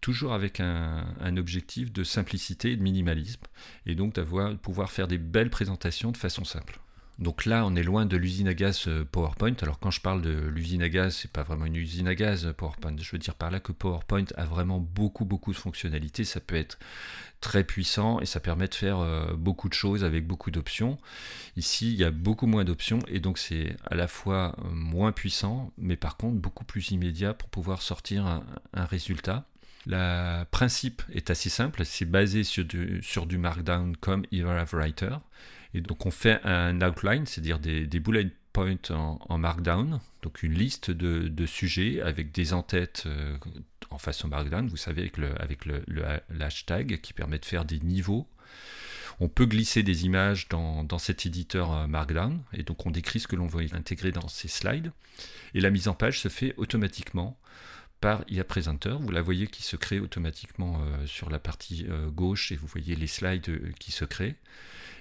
toujours 0.00 0.32
avec 0.32 0.60
un, 0.60 1.04
un, 1.20 1.36
objectif 1.36 1.92
de 1.92 2.04
simplicité 2.04 2.72
et 2.72 2.76
de 2.76 2.82
minimalisme, 2.82 3.42
et 3.86 3.96
donc 3.96 4.14
d'avoir 4.14 4.56
pouvoir 4.56 4.92
faire 4.92 5.08
des 5.08 5.18
belles 5.18 5.50
présentations 5.50 6.12
de 6.12 6.16
façon 6.16 6.44
simple. 6.44 6.78
Donc 7.20 7.44
là, 7.44 7.64
on 7.64 7.76
est 7.76 7.82
loin 7.84 8.06
de 8.06 8.16
l'usine 8.16 8.48
à 8.48 8.54
gaz 8.54 8.88
euh, 8.88 9.04
PowerPoint. 9.04 9.54
Alors 9.62 9.78
quand 9.78 9.92
je 9.92 10.00
parle 10.00 10.20
de 10.20 10.32
l'usine 10.48 10.82
à 10.82 10.88
gaz, 10.88 11.14
c'est 11.14 11.30
pas 11.30 11.44
vraiment 11.44 11.66
une 11.66 11.76
usine 11.76 12.08
à 12.08 12.14
gaz 12.16 12.44
euh, 12.44 12.52
PowerPoint. 12.52 12.96
Je 12.98 13.10
veux 13.12 13.18
dire 13.18 13.36
par 13.36 13.52
là 13.52 13.60
que 13.60 13.70
PowerPoint 13.70 14.24
a 14.36 14.44
vraiment 14.44 14.80
beaucoup 14.80 15.24
beaucoup 15.24 15.52
de 15.52 15.56
fonctionnalités. 15.56 16.24
Ça 16.24 16.40
peut 16.40 16.56
être 16.56 16.76
très 17.40 17.62
puissant 17.62 18.18
et 18.20 18.26
ça 18.26 18.40
permet 18.40 18.66
de 18.66 18.74
faire 18.74 18.98
euh, 18.98 19.32
beaucoup 19.34 19.68
de 19.68 19.74
choses 19.74 20.02
avec 20.02 20.26
beaucoup 20.26 20.50
d'options. 20.50 20.98
Ici, 21.56 21.92
il 21.92 21.96
y 21.96 22.04
a 22.04 22.10
beaucoup 22.10 22.46
moins 22.46 22.64
d'options 22.64 22.98
et 23.06 23.20
donc 23.20 23.38
c'est 23.38 23.76
à 23.86 23.94
la 23.94 24.08
fois 24.08 24.56
moins 24.72 25.12
puissant, 25.12 25.72
mais 25.78 25.96
par 25.96 26.16
contre 26.16 26.36
beaucoup 26.36 26.64
plus 26.64 26.90
immédiat 26.90 27.32
pour 27.32 27.48
pouvoir 27.48 27.82
sortir 27.82 28.26
un, 28.26 28.84
résultat. 28.86 29.44
Le 29.86 30.44
principe 30.44 31.02
est 31.12 31.30
assez 31.30 31.50
simple, 31.50 31.84
c'est 31.84 32.06
basé 32.06 32.42
sur 32.42 32.64
du, 32.64 33.38
Markdown 33.38 33.96
comme 33.98 34.24
Writer. 34.32 35.16
Et 35.74 35.80
donc 35.80 36.06
on 36.06 36.10
fait 36.10 36.40
un 36.44 36.80
outline, 36.80 37.26
c'est-à-dire 37.26 37.58
des, 37.58 37.86
bullet 38.00 38.30
points 38.52 38.76
en, 38.90 39.38
Markdown, 39.38 40.00
donc 40.22 40.42
une 40.44 40.54
liste 40.54 40.90
de, 40.92 41.46
sujets 41.46 42.00
avec 42.00 42.32
des 42.32 42.52
en-têtes 42.52 43.02
euh, 43.06 43.36
en 43.90 43.98
façon 43.98 44.28
Markdown, 44.28 44.68
vous 44.68 44.76
savez, 44.76 45.10
avec, 45.38 45.66
le, 45.66 46.96
qui 46.96 47.12
permet 47.12 47.38
de 47.38 47.44
faire 47.44 47.64
des 47.64 47.80
niveaux. 47.80 48.28
On 49.20 49.28
peut 49.28 49.46
glisser 49.46 49.82
des 49.82 50.06
images 50.06 50.48
dans, 50.48 50.98
cet 50.98 51.26
éditeur 51.26 51.72
euh, 51.72 51.86
Markdown, 51.88 52.40
et 52.52 52.62
donc 52.62 52.86
on 52.86 52.90
décrit 52.90 53.18
ce 53.18 53.26
que 53.26 53.36
l'on 53.36 53.48
veut 53.48 53.66
intégrer 53.72 54.12
dans 54.12 54.28
ces 54.28 54.48
slides. 54.48 54.92
Et 55.54 55.60
la 55.60 55.70
mise 55.70 55.88
en 55.88 55.94
page 55.94 56.20
se 56.20 56.28
fait 56.28 56.54
automatiquement 56.56 57.36
par 58.00 58.24
IA 58.28 58.44
Presenter. 58.44 58.96
Vous 59.00 59.10
la 59.10 59.22
voyez 59.22 59.48
qui 59.48 59.64
se 59.64 59.76
crée 59.76 59.98
automatiquement 59.98 60.80
euh, 60.80 61.06
sur 61.06 61.30
la 61.30 61.40
partie 61.40 61.86
gauche, 62.12 62.52
et 62.52 62.56
vous 62.56 62.68
voyez 62.68 62.94
les 62.94 63.08
slides 63.08 63.74
qui 63.80 63.90
se 63.90 64.04
créent. 64.04 64.36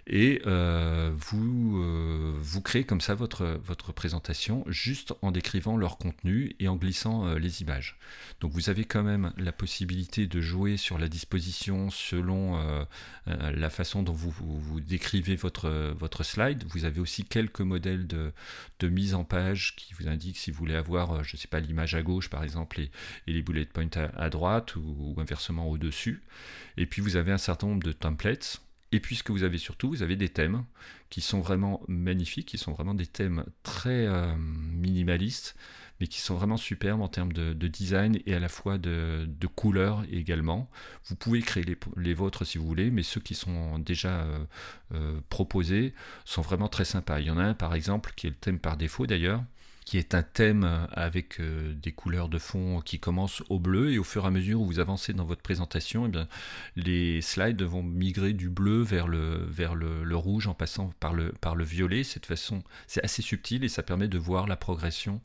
Et 0.06 0.42
euh, 0.46 1.12
vous, 1.16 1.82
euh, 1.82 2.34
vous 2.38 2.62
créez 2.62 2.84
comme 2.84 3.00
ça 3.00 3.16
votre, 3.16 3.60
votre 3.64 3.94
présentation 3.94 4.66
juste 4.68 5.14
en 5.22 5.32
décrivant 5.32 5.78
leur 5.78 5.98
contenu 5.98 6.56
et 6.60 6.68
en 6.68 6.76
glissant 6.76 7.26
euh, 7.26 7.40
les 7.40 7.62
images. 7.62 7.98
Donc 8.42 8.52
vous 8.52 8.70
avez 8.70 8.84
quand 8.84 9.04
même 9.04 9.32
la 9.38 9.54
possibilité 9.54 10.28
de 10.28 10.42
jouer 10.42 10.76
sur 10.76 10.98
la 10.98 11.08
disposition 11.08 11.90
selon 11.90 12.60
la 13.26 13.70
façon 13.70 14.04
dont 14.04 14.14
vous, 14.14 14.82
décrivez 14.82 15.36
votre, 15.36 15.94
votre 15.98 16.24
slide. 16.24 16.64
Vous 16.70 16.86
avez 16.86 17.00
aussi 17.00 17.24
quelques 17.24 17.62
modèles 17.62 18.08
de, 18.08 18.34
mise 18.84 19.14
en 19.14 19.24
page 19.24 19.76
qui 19.78 19.94
vous 19.94 20.10
indiquent 20.10 20.38
si 20.38 20.52
vous 20.52 20.58
voulez 20.58 20.76
avoir, 20.76 21.24
je 21.24 21.38
ne 21.38 21.40
sais 21.40 21.48
pas, 21.48 21.62
l'image 21.62 21.96
à 21.96 22.02
gauche 22.02 22.30
par 22.30 22.44
exemple 22.44 22.82
et, 22.82 22.92
les 23.28 23.42
bullet 23.42 23.66
points 23.66 23.88
à, 24.18 24.30
droite 24.30 24.76
ou, 24.76 25.14
ou 25.16 25.22
inversement 25.22 25.70
au-dessus. 25.70 26.22
Et 26.76 26.86
puis 26.86 27.02
vous 27.02 27.16
avez 27.16 27.32
un 27.32 27.38
certain 27.38 27.68
nombre 27.68 27.84
de 27.84 27.94
templates 27.94 28.63
et 28.94 29.00
puis 29.00 29.16
ce 29.16 29.24
que 29.24 29.32
vous 29.32 29.44
avez 29.44 29.58
surtout, 29.58 29.90
vous 29.90 30.04
avez 30.04 30.16
des 30.16 30.30
thèmes 30.30 30.66
qui 31.10 31.22
sont 31.22 31.42
vraiment 31.42 31.82
magnifiques, 31.88 32.48
qui 32.48 32.58
sont 32.58 32.74
vraiment 32.74 32.94
des 32.94 33.08
thèmes 33.08 33.46
très 33.64 34.08
euh, 34.08 34.36
minimalistes, 34.38 35.56
mais 36.00 36.08
qui 36.08 36.22
sont 36.22 36.36
vraiment 36.36 36.58
superbes 36.58 37.02
en 37.02 37.08
termes 37.08 37.34
de, 37.34 37.54
design 37.68 38.20
et 38.26 38.34
à 38.34 38.40
la 38.40 38.50
fois 38.50 38.78
de, 38.78 39.28
couleurs 39.56 40.04
également. 40.12 40.70
Vous 41.06 41.16
pouvez 41.16 41.42
créer 41.42 41.64
les, 41.98 42.14
vôtres 42.14 42.46
si 42.46 42.58
vous 42.58 42.66
voulez, 42.66 42.92
mais 42.92 43.04
ceux 43.04 43.22
qui 43.22 43.36
sont 43.36 43.80
déjà 43.80 44.22
euh, 44.22 44.46
euh, 44.94 45.20
proposés 45.30 45.94
sont 46.26 46.42
vraiment 46.42 46.68
très 46.68 46.86
sympas. 46.86 47.20
Il 47.20 47.28
y 47.28 47.32
en 47.32 47.38
a 47.38 47.44
un 47.44 47.54
par 47.54 47.74
exemple 47.74 48.14
qui 48.16 48.28
est 48.28 48.32
le 48.32 48.36
thème 48.36 48.60
par 48.60 48.78
défaut 48.78 49.08
d'ailleurs, 49.08 49.44
qui 49.84 49.98
est 49.98 50.16
un 50.16 50.24
thème 50.24 50.88
avec 50.92 51.40
euh, 51.40 51.74
des 51.74 51.92
couleurs 51.92 52.30
de 52.30 52.40
fond 52.40 52.82
qui 52.82 53.00
commencent 53.00 53.44
au 53.50 53.60
bleu 53.60 53.92
et 53.92 54.00
au 54.00 54.04
fur 54.04 54.24
et 54.24 54.28
à 54.28 54.32
mesure 54.32 54.62
où 54.62 54.66
vous 54.66 54.80
avancez 54.80 55.14
dans 55.14 55.26
votre 55.26 55.42
présentation, 55.42 56.06
eh 56.06 56.10
bien, 56.10 56.28
les 56.76 57.22
slides 57.22 57.62
vont 57.62 57.84
migrer 57.84 58.34
du 58.34 58.50
bleu 58.50 58.82
vers 58.82 59.08
le, 59.08 59.46
vers 59.50 59.76
le, 59.76 60.16
rouge 60.16 60.48
en 60.48 60.54
passant 60.54 60.92
par 61.00 61.14
le, 61.14 61.34
par 61.42 61.56
le 61.56 61.64
violet. 61.64 62.04
Cette 62.04 62.26
façon, 62.26 62.64
c'est 62.88 63.04
assez 63.04 63.22
subtil 63.22 63.64
et 63.64 63.68
ça 63.68 63.84
permet 63.84 64.08
de 64.08 64.18
voir 64.18 64.48
la 64.48 64.56
progression 64.56 65.22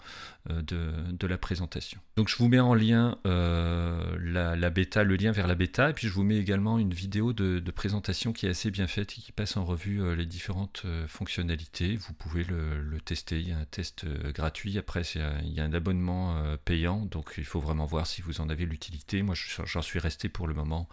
euh, 0.51 0.63
de, 0.63 0.93
de, 1.13 1.27
la 1.27 1.37
présentation. 1.37 2.01
Donc 2.17 2.29
je 2.29 2.37
vous 2.37 2.49
mets 2.49 2.59
en 2.59 2.75
lien 2.75 3.19
euh, 3.27 4.17
la, 4.21 4.57
la, 4.57 4.71
bêta, 4.71 5.05
le 5.05 5.17
lien 5.17 5.31
vers 5.31 5.47
la 5.47 5.55
bêta, 5.55 5.91
et 5.91 5.93
puis 5.93 6.09
je 6.09 6.13
vous 6.13 6.25
mets 6.25 6.39
également 6.39 6.79
une 6.79 6.95
vidéo 6.95 7.33
de, 7.33 7.59
de 7.59 7.71
présentation 7.71 8.33
qui 8.33 8.47
est 8.47 8.51
assez 8.51 8.71
bien 8.71 8.87
faite 8.87 9.13
et 9.13 9.21
qui 9.21 9.31
passe 9.31 9.57
en 9.57 9.65
revue 9.65 10.17
les 10.17 10.27
différentes 10.27 10.85
fonctionnalités. 11.07 11.97
Vous 11.97 12.15
pouvez 12.15 12.45
le, 12.45 12.81
le, 12.81 13.01
tester, 13.01 13.41
il 13.41 13.49
y 13.49 13.53
a 13.53 13.59
un 13.59 13.67
test 13.67 14.07
gratuit 14.33 14.48
après, 14.79 15.03
il 15.15 15.53
y 15.53 15.61
a 15.61 15.65
un 15.65 15.73
abonnement 15.73 16.37
euh, 16.37 16.57
payant, 16.57 17.07
donc 17.07 17.35
il 17.39 17.45
faut 17.45 17.61
vraiment 17.61 17.87
voir 17.87 18.07
si 18.07 18.23
vous 18.23 18.41
en 18.41 18.49
avez 18.49 18.67
l'utilité. 18.67 19.23
Moi, 19.23 19.35
j'en 19.65 19.83
suis 19.83 19.99
resté 19.99 20.29
pour 20.29 20.47
le 20.47 20.55
moment 20.55 20.89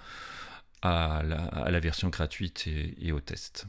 à 0.81 1.23
la, 1.23 1.79
version 1.79 2.09
gratuite 2.09 2.67
et, 2.67 3.11
au 3.11 3.19
test. 3.19 3.67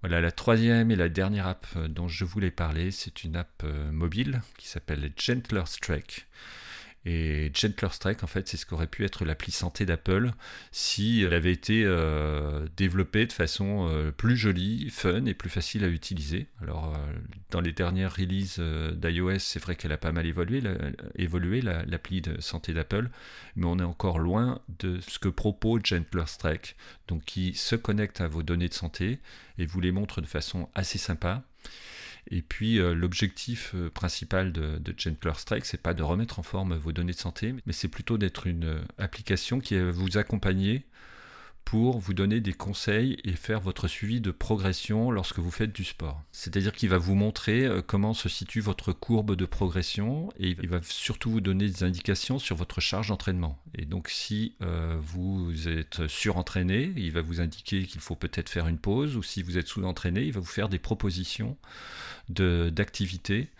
Voilà, 0.00 0.20
la 0.20 0.32
troisième 0.32 0.90
et 0.90 0.96
la 0.96 1.08
dernière 1.08 1.46
app 1.46 1.66
euh, 1.76 1.88
dont 1.88 2.08
je 2.08 2.24
voulais 2.24 2.50
parler, 2.50 2.90
c'est 2.90 3.24
une 3.24 3.36
app 3.36 3.62
euh, 3.64 3.90
mobile 3.90 4.42
qui 4.58 4.68
s'appelle 4.68 5.12
Gentler 5.16 5.62
Strike. 5.64 6.26
Et 7.06 7.50
Gentler 7.52 7.88
Strike, 7.90 8.22
en 8.24 8.26
fait, 8.26 8.48
c'est 8.48 8.56
ce 8.56 8.64
qu'aurait 8.64 8.86
pu 8.86 9.04
être 9.04 9.26
l'appli 9.26 9.52
santé 9.52 9.84
d'Apple 9.84 10.32
si 10.72 11.22
elle 11.22 11.34
avait 11.34 11.52
été 11.52 11.84
euh, 11.84 12.66
développée 12.78 13.26
de 13.26 13.32
façon 13.32 13.88
euh, 13.90 14.10
plus 14.10 14.38
jolie, 14.38 14.88
fun 14.90 15.26
et 15.26 15.34
plus 15.34 15.50
facile 15.50 15.84
à 15.84 15.88
utiliser. 15.88 16.46
Alors, 16.62 16.94
euh, 16.94 16.98
dans 17.50 17.60
les 17.60 17.72
dernières 17.72 18.16
releases 18.16 18.58
d'iOS, 18.58 19.38
c'est 19.40 19.60
vrai 19.60 19.76
qu'elle 19.76 19.92
a 19.92 19.98
pas 19.98 20.12
mal 20.12 20.24
évolué, 20.26 20.62
évolué 21.16 21.60
l'appli 21.60 22.22
de 22.22 22.40
santé 22.40 22.72
d'Apple, 22.72 23.10
mais 23.56 23.66
on 23.66 23.78
est 23.78 23.82
encore 23.82 24.18
loin 24.18 24.62
de 24.78 24.98
ce 25.06 25.18
que 25.18 25.28
propose 25.28 25.82
Gentler 25.84 26.24
Strike, 26.26 26.74
donc 27.06 27.24
qui 27.24 27.54
se 27.54 27.76
connecte 27.76 28.22
à 28.22 28.28
vos 28.28 28.42
données 28.42 28.68
de 28.68 28.74
santé 28.74 29.18
et 29.58 29.66
vous 29.66 29.80
les 29.80 29.92
montre 29.92 30.22
de 30.22 30.26
façon 30.26 30.68
assez 30.74 30.98
sympa. 30.98 31.42
Et 32.30 32.42
puis 32.42 32.78
euh, 32.78 32.94
l'objectif 32.94 33.72
euh, 33.74 33.90
principal 33.90 34.52
de, 34.52 34.80
Gentler 34.96 35.32
Strike, 35.36 35.66
c'est 35.66 35.80
pas 35.80 35.94
de 35.94 36.02
remettre 36.02 36.38
en 36.38 36.42
forme 36.42 36.74
vos 36.74 36.92
données 36.92 37.12
de 37.12 37.18
santé, 37.18 37.54
mais 37.66 37.72
c'est 37.72 37.88
plutôt 37.88 38.18
d'être 38.18 38.46
une 38.46 38.64
euh, 38.64 38.84
application 38.98 39.60
qui 39.60 39.76
va 39.76 39.90
vous 39.90 40.16
accompagner 40.16 40.84
pour 41.64 41.98
vous 41.98 42.14
donner 42.14 42.40
des 42.40 42.52
conseils 42.52 43.16
et 43.24 43.32
faire 43.32 43.60
votre 43.60 43.88
suivi 43.88 44.20
de 44.20 44.30
progression 44.30 45.10
lorsque 45.10 45.38
vous 45.38 45.50
faites 45.50 45.72
du 45.72 45.84
sport. 45.84 46.22
C'est-à-dire 46.32 46.72
qu'il 46.72 46.88
va 46.88 46.98
vous 46.98 47.14
montrer 47.14 47.64
euh, 47.64 47.82
comment 47.82 48.14
se 48.14 48.28
situe 48.28 48.60
votre 48.60 48.92
courbe 48.92 49.34
de 49.34 49.46
progression 49.46 50.30
et 50.38 50.50
il 50.50 50.68
va 50.68 50.80
surtout 50.82 51.30
vous 51.30 51.40
donner 51.40 51.68
des 51.68 51.82
indications 51.82 52.38
sur 52.38 52.56
votre 52.56 52.80
charge 52.80 53.08
d'entraînement. 53.08 53.58
Et 53.74 53.84
donc 53.86 54.08
si 54.08 54.54
euh, 54.62 54.96
vous 55.00 55.68
êtes 55.68 56.06
surentraîné, 56.06 56.92
il 56.96 57.12
va 57.12 57.22
vous 57.22 57.40
indiquer 57.40 57.84
qu'il 57.84 58.00
faut 58.00 58.16
peut-être 58.16 58.48
faire 58.48 58.68
une 58.68 58.78
pause 58.78 59.16
ou 59.16 59.22
si 59.22 59.42
vous 59.42 59.58
êtes 59.58 59.68
sous-entraîné, 59.68 60.22
il 60.22 60.32
va 60.32 60.40
vous 60.40 60.46
faire 60.46 60.68
des 60.68 60.78
propositions 60.78 61.56
d'activités 62.28 63.50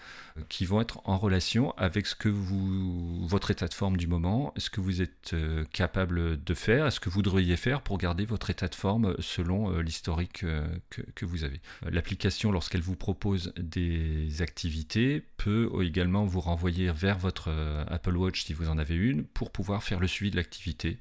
qui 0.48 0.66
vont 0.66 0.80
être 0.80 1.00
en 1.04 1.16
relation 1.16 1.72
avec 1.76 2.06
ce 2.06 2.14
que 2.16 2.28
vous, 2.28 3.26
votre 3.26 3.52
état 3.52 3.68
de 3.68 3.74
forme 3.74 3.96
du 3.96 4.08
moment, 4.08 4.52
ce 4.56 4.68
que 4.68 4.80
vous 4.80 5.00
êtes 5.00 5.32
euh, 5.32 5.64
capable 5.72 6.42
de 6.42 6.54
faire, 6.54 6.92
ce 6.92 6.98
que 6.98 7.08
vous 7.08 7.22
devriez 7.22 7.56
faire 7.56 7.82
pour 7.82 7.98
garder 7.98 8.24
votre 8.24 8.50
état 8.50 8.66
de 8.66 8.74
forme 8.74 9.14
selon 9.20 9.70
euh, 9.70 9.80
l'historique 9.80 10.42
euh, 10.42 10.66
que, 10.90 11.24
vous 11.24 11.44
avez. 11.44 11.60
L'application, 11.88 12.50
lorsqu'elle 12.50 12.80
vous 12.80 12.96
propose 12.96 13.52
des 13.56 14.42
activités, 14.42 15.22
peut 15.36 15.70
également 15.82 16.24
vous 16.24 16.40
renvoyer 16.40 16.90
vers 16.90 17.18
votre 17.18 17.50
Apple 17.88 18.16
Watch 18.16 18.44
si 18.44 18.52
vous 18.52 18.68
en 18.68 18.78
avez 18.78 18.94
une 18.94 19.24
pour 19.24 19.50
pouvoir 19.50 19.82
faire 19.82 20.00
le 20.00 20.06
suivi 20.06 20.30
de 20.30 20.36
l'activité 20.36 20.98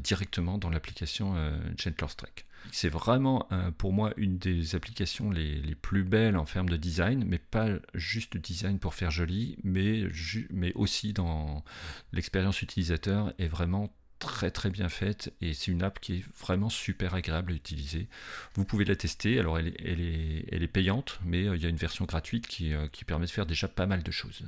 directement 0.00 0.58
dans 0.58 0.70
l'application 0.70 1.34
Gentler 1.76 2.08
Strike. 2.08 2.46
C'est 2.72 2.88
vraiment 2.88 3.46
euh, 3.52 3.70
pour 3.70 3.92
moi 3.92 4.12
une 4.16 4.38
des 4.38 4.74
applications 4.74 5.30
les, 5.30 5.74
plus 5.74 6.04
belles 6.04 6.36
en 6.36 6.44
termes 6.44 6.68
de 6.68 6.76
design, 6.76 7.24
mais 7.26 7.38
pas 7.38 7.68
juste 7.94 8.36
design 8.36 8.78
pour 8.78 8.94
faire 8.94 9.10
joli, 9.10 9.58
mais, 9.62 10.04
aussi 10.74 11.12
dans 11.12 11.64
l'expérience 12.12 12.62
utilisateur 12.62 13.32
est 13.38 13.48
vraiment 13.48 13.94
très 14.18 14.50
très 14.50 14.70
bien 14.70 14.88
faite 14.88 15.34
et 15.42 15.52
c'est 15.52 15.70
une 15.70 15.82
app 15.82 16.00
qui 16.00 16.14
est 16.14 16.24
vraiment 16.40 16.70
super 16.70 17.14
agréable 17.14 17.52
à 17.52 17.54
utiliser. 17.54 18.08
Vous 18.54 18.64
pouvez 18.64 18.84
la 18.84 18.96
tester, 18.96 19.38
alors 19.38 19.58
elle 19.58 19.68
est 19.78 20.72
payante, 20.72 21.20
mais 21.24 21.46
euh, 21.46 21.56
il 21.56 21.62
y 21.62 21.66
a 21.66 21.68
une 21.68 21.76
version 21.76 22.04
gratuite 22.06 22.46
qui, 22.46 22.72
euh, 22.72 22.88
qui 22.88 23.04
permet 23.04 23.26
de 23.26 23.30
faire 23.30 23.46
déjà 23.46 23.68
pas 23.68 23.86
mal 23.86 24.02
de 24.02 24.10
choses. 24.10 24.42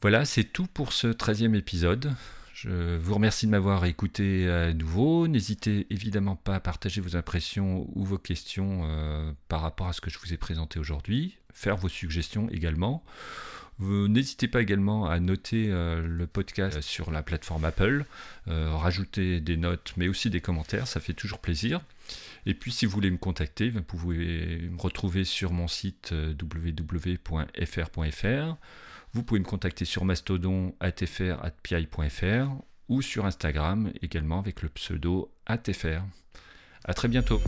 Voilà, 0.00 0.24
c'est 0.24 0.44
tout 0.44 0.66
pour 0.66 0.92
ce 0.92 1.08
13e 1.08 1.54
épisode. 1.56 2.14
Je 2.54 2.96
vous 2.98 3.14
remercie 3.14 3.46
de 3.46 3.50
m'avoir 3.50 3.84
écouté 3.84 4.48
à 4.48 4.72
nouveau. 4.72 5.26
N'hésitez 5.26 5.88
évidemment 5.90 6.36
pas 6.36 6.54
à 6.54 6.60
partager 6.60 7.00
vos 7.00 7.16
impressions 7.16 7.90
ou 7.96 8.04
vos 8.04 8.16
questions 8.16 8.82
euh, 8.84 9.32
par 9.48 9.60
rapport 9.60 9.88
à 9.88 9.92
ce 9.92 10.00
que 10.00 10.08
je 10.08 10.20
vous 10.20 10.32
ai 10.32 10.36
présenté 10.36 10.78
aujourd'hui. 10.78 11.36
Faire 11.52 11.76
vos 11.76 11.88
suggestions 11.88 12.48
également. 12.50 13.04
N'hésitez 13.80 14.46
pas 14.46 14.62
également 14.62 15.06
à 15.06 15.18
noter 15.18 15.66
euh, 15.68 16.06
le 16.06 16.28
podcast 16.28 16.80
sur 16.80 17.10
la 17.10 17.24
plateforme 17.24 17.64
Apple, 17.64 18.04
euh, 18.46 18.70
rajouter 18.72 19.40
des 19.40 19.56
notes 19.56 19.92
mais 19.96 20.06
aussi 20.06 20.30
des 20.30 20.40
commentaires, 20.40 20.86
ça 20.86 21.00
fait 21.00 21.12
toujours 21.12 21.40
plaisir. 21.40 21.80
Et 22.46 22.54
puis 22.54 22.70
si 22.70 22.86
vous 22.86 22.92
voulez 22.92 23.10
me 23.10 23.18
contacter, 23.18 23.68
vous 23.68 23.82
pouvez 23.82 24.68
me 24.70 24.80
retrouver 24.80 25.24
sur 25.24 25.52
mon 25.52 25.66
site 25.66 26.14
www.fr.fr. 26.40 27.26
Vous 29.14 29.22
pouvez 29.22 29.38
me 29.38 29.44
contacter 29.44 29.84
sur 29.84 30.04
mastodon 30.04 30.74
atfr.pi.fr 30.80 32.50
ou 32.88 33.00
sur 33.00 33.24
Instagram 33.26 33.92
également 34.02 34.40
avec 34.40 34.60
le 34.62 34.68
pseudo 34.68 35.32
atfr. 35.46 36.02
A 36.84 36.94
très 36.94 37.06
bientôt 37.06 37.40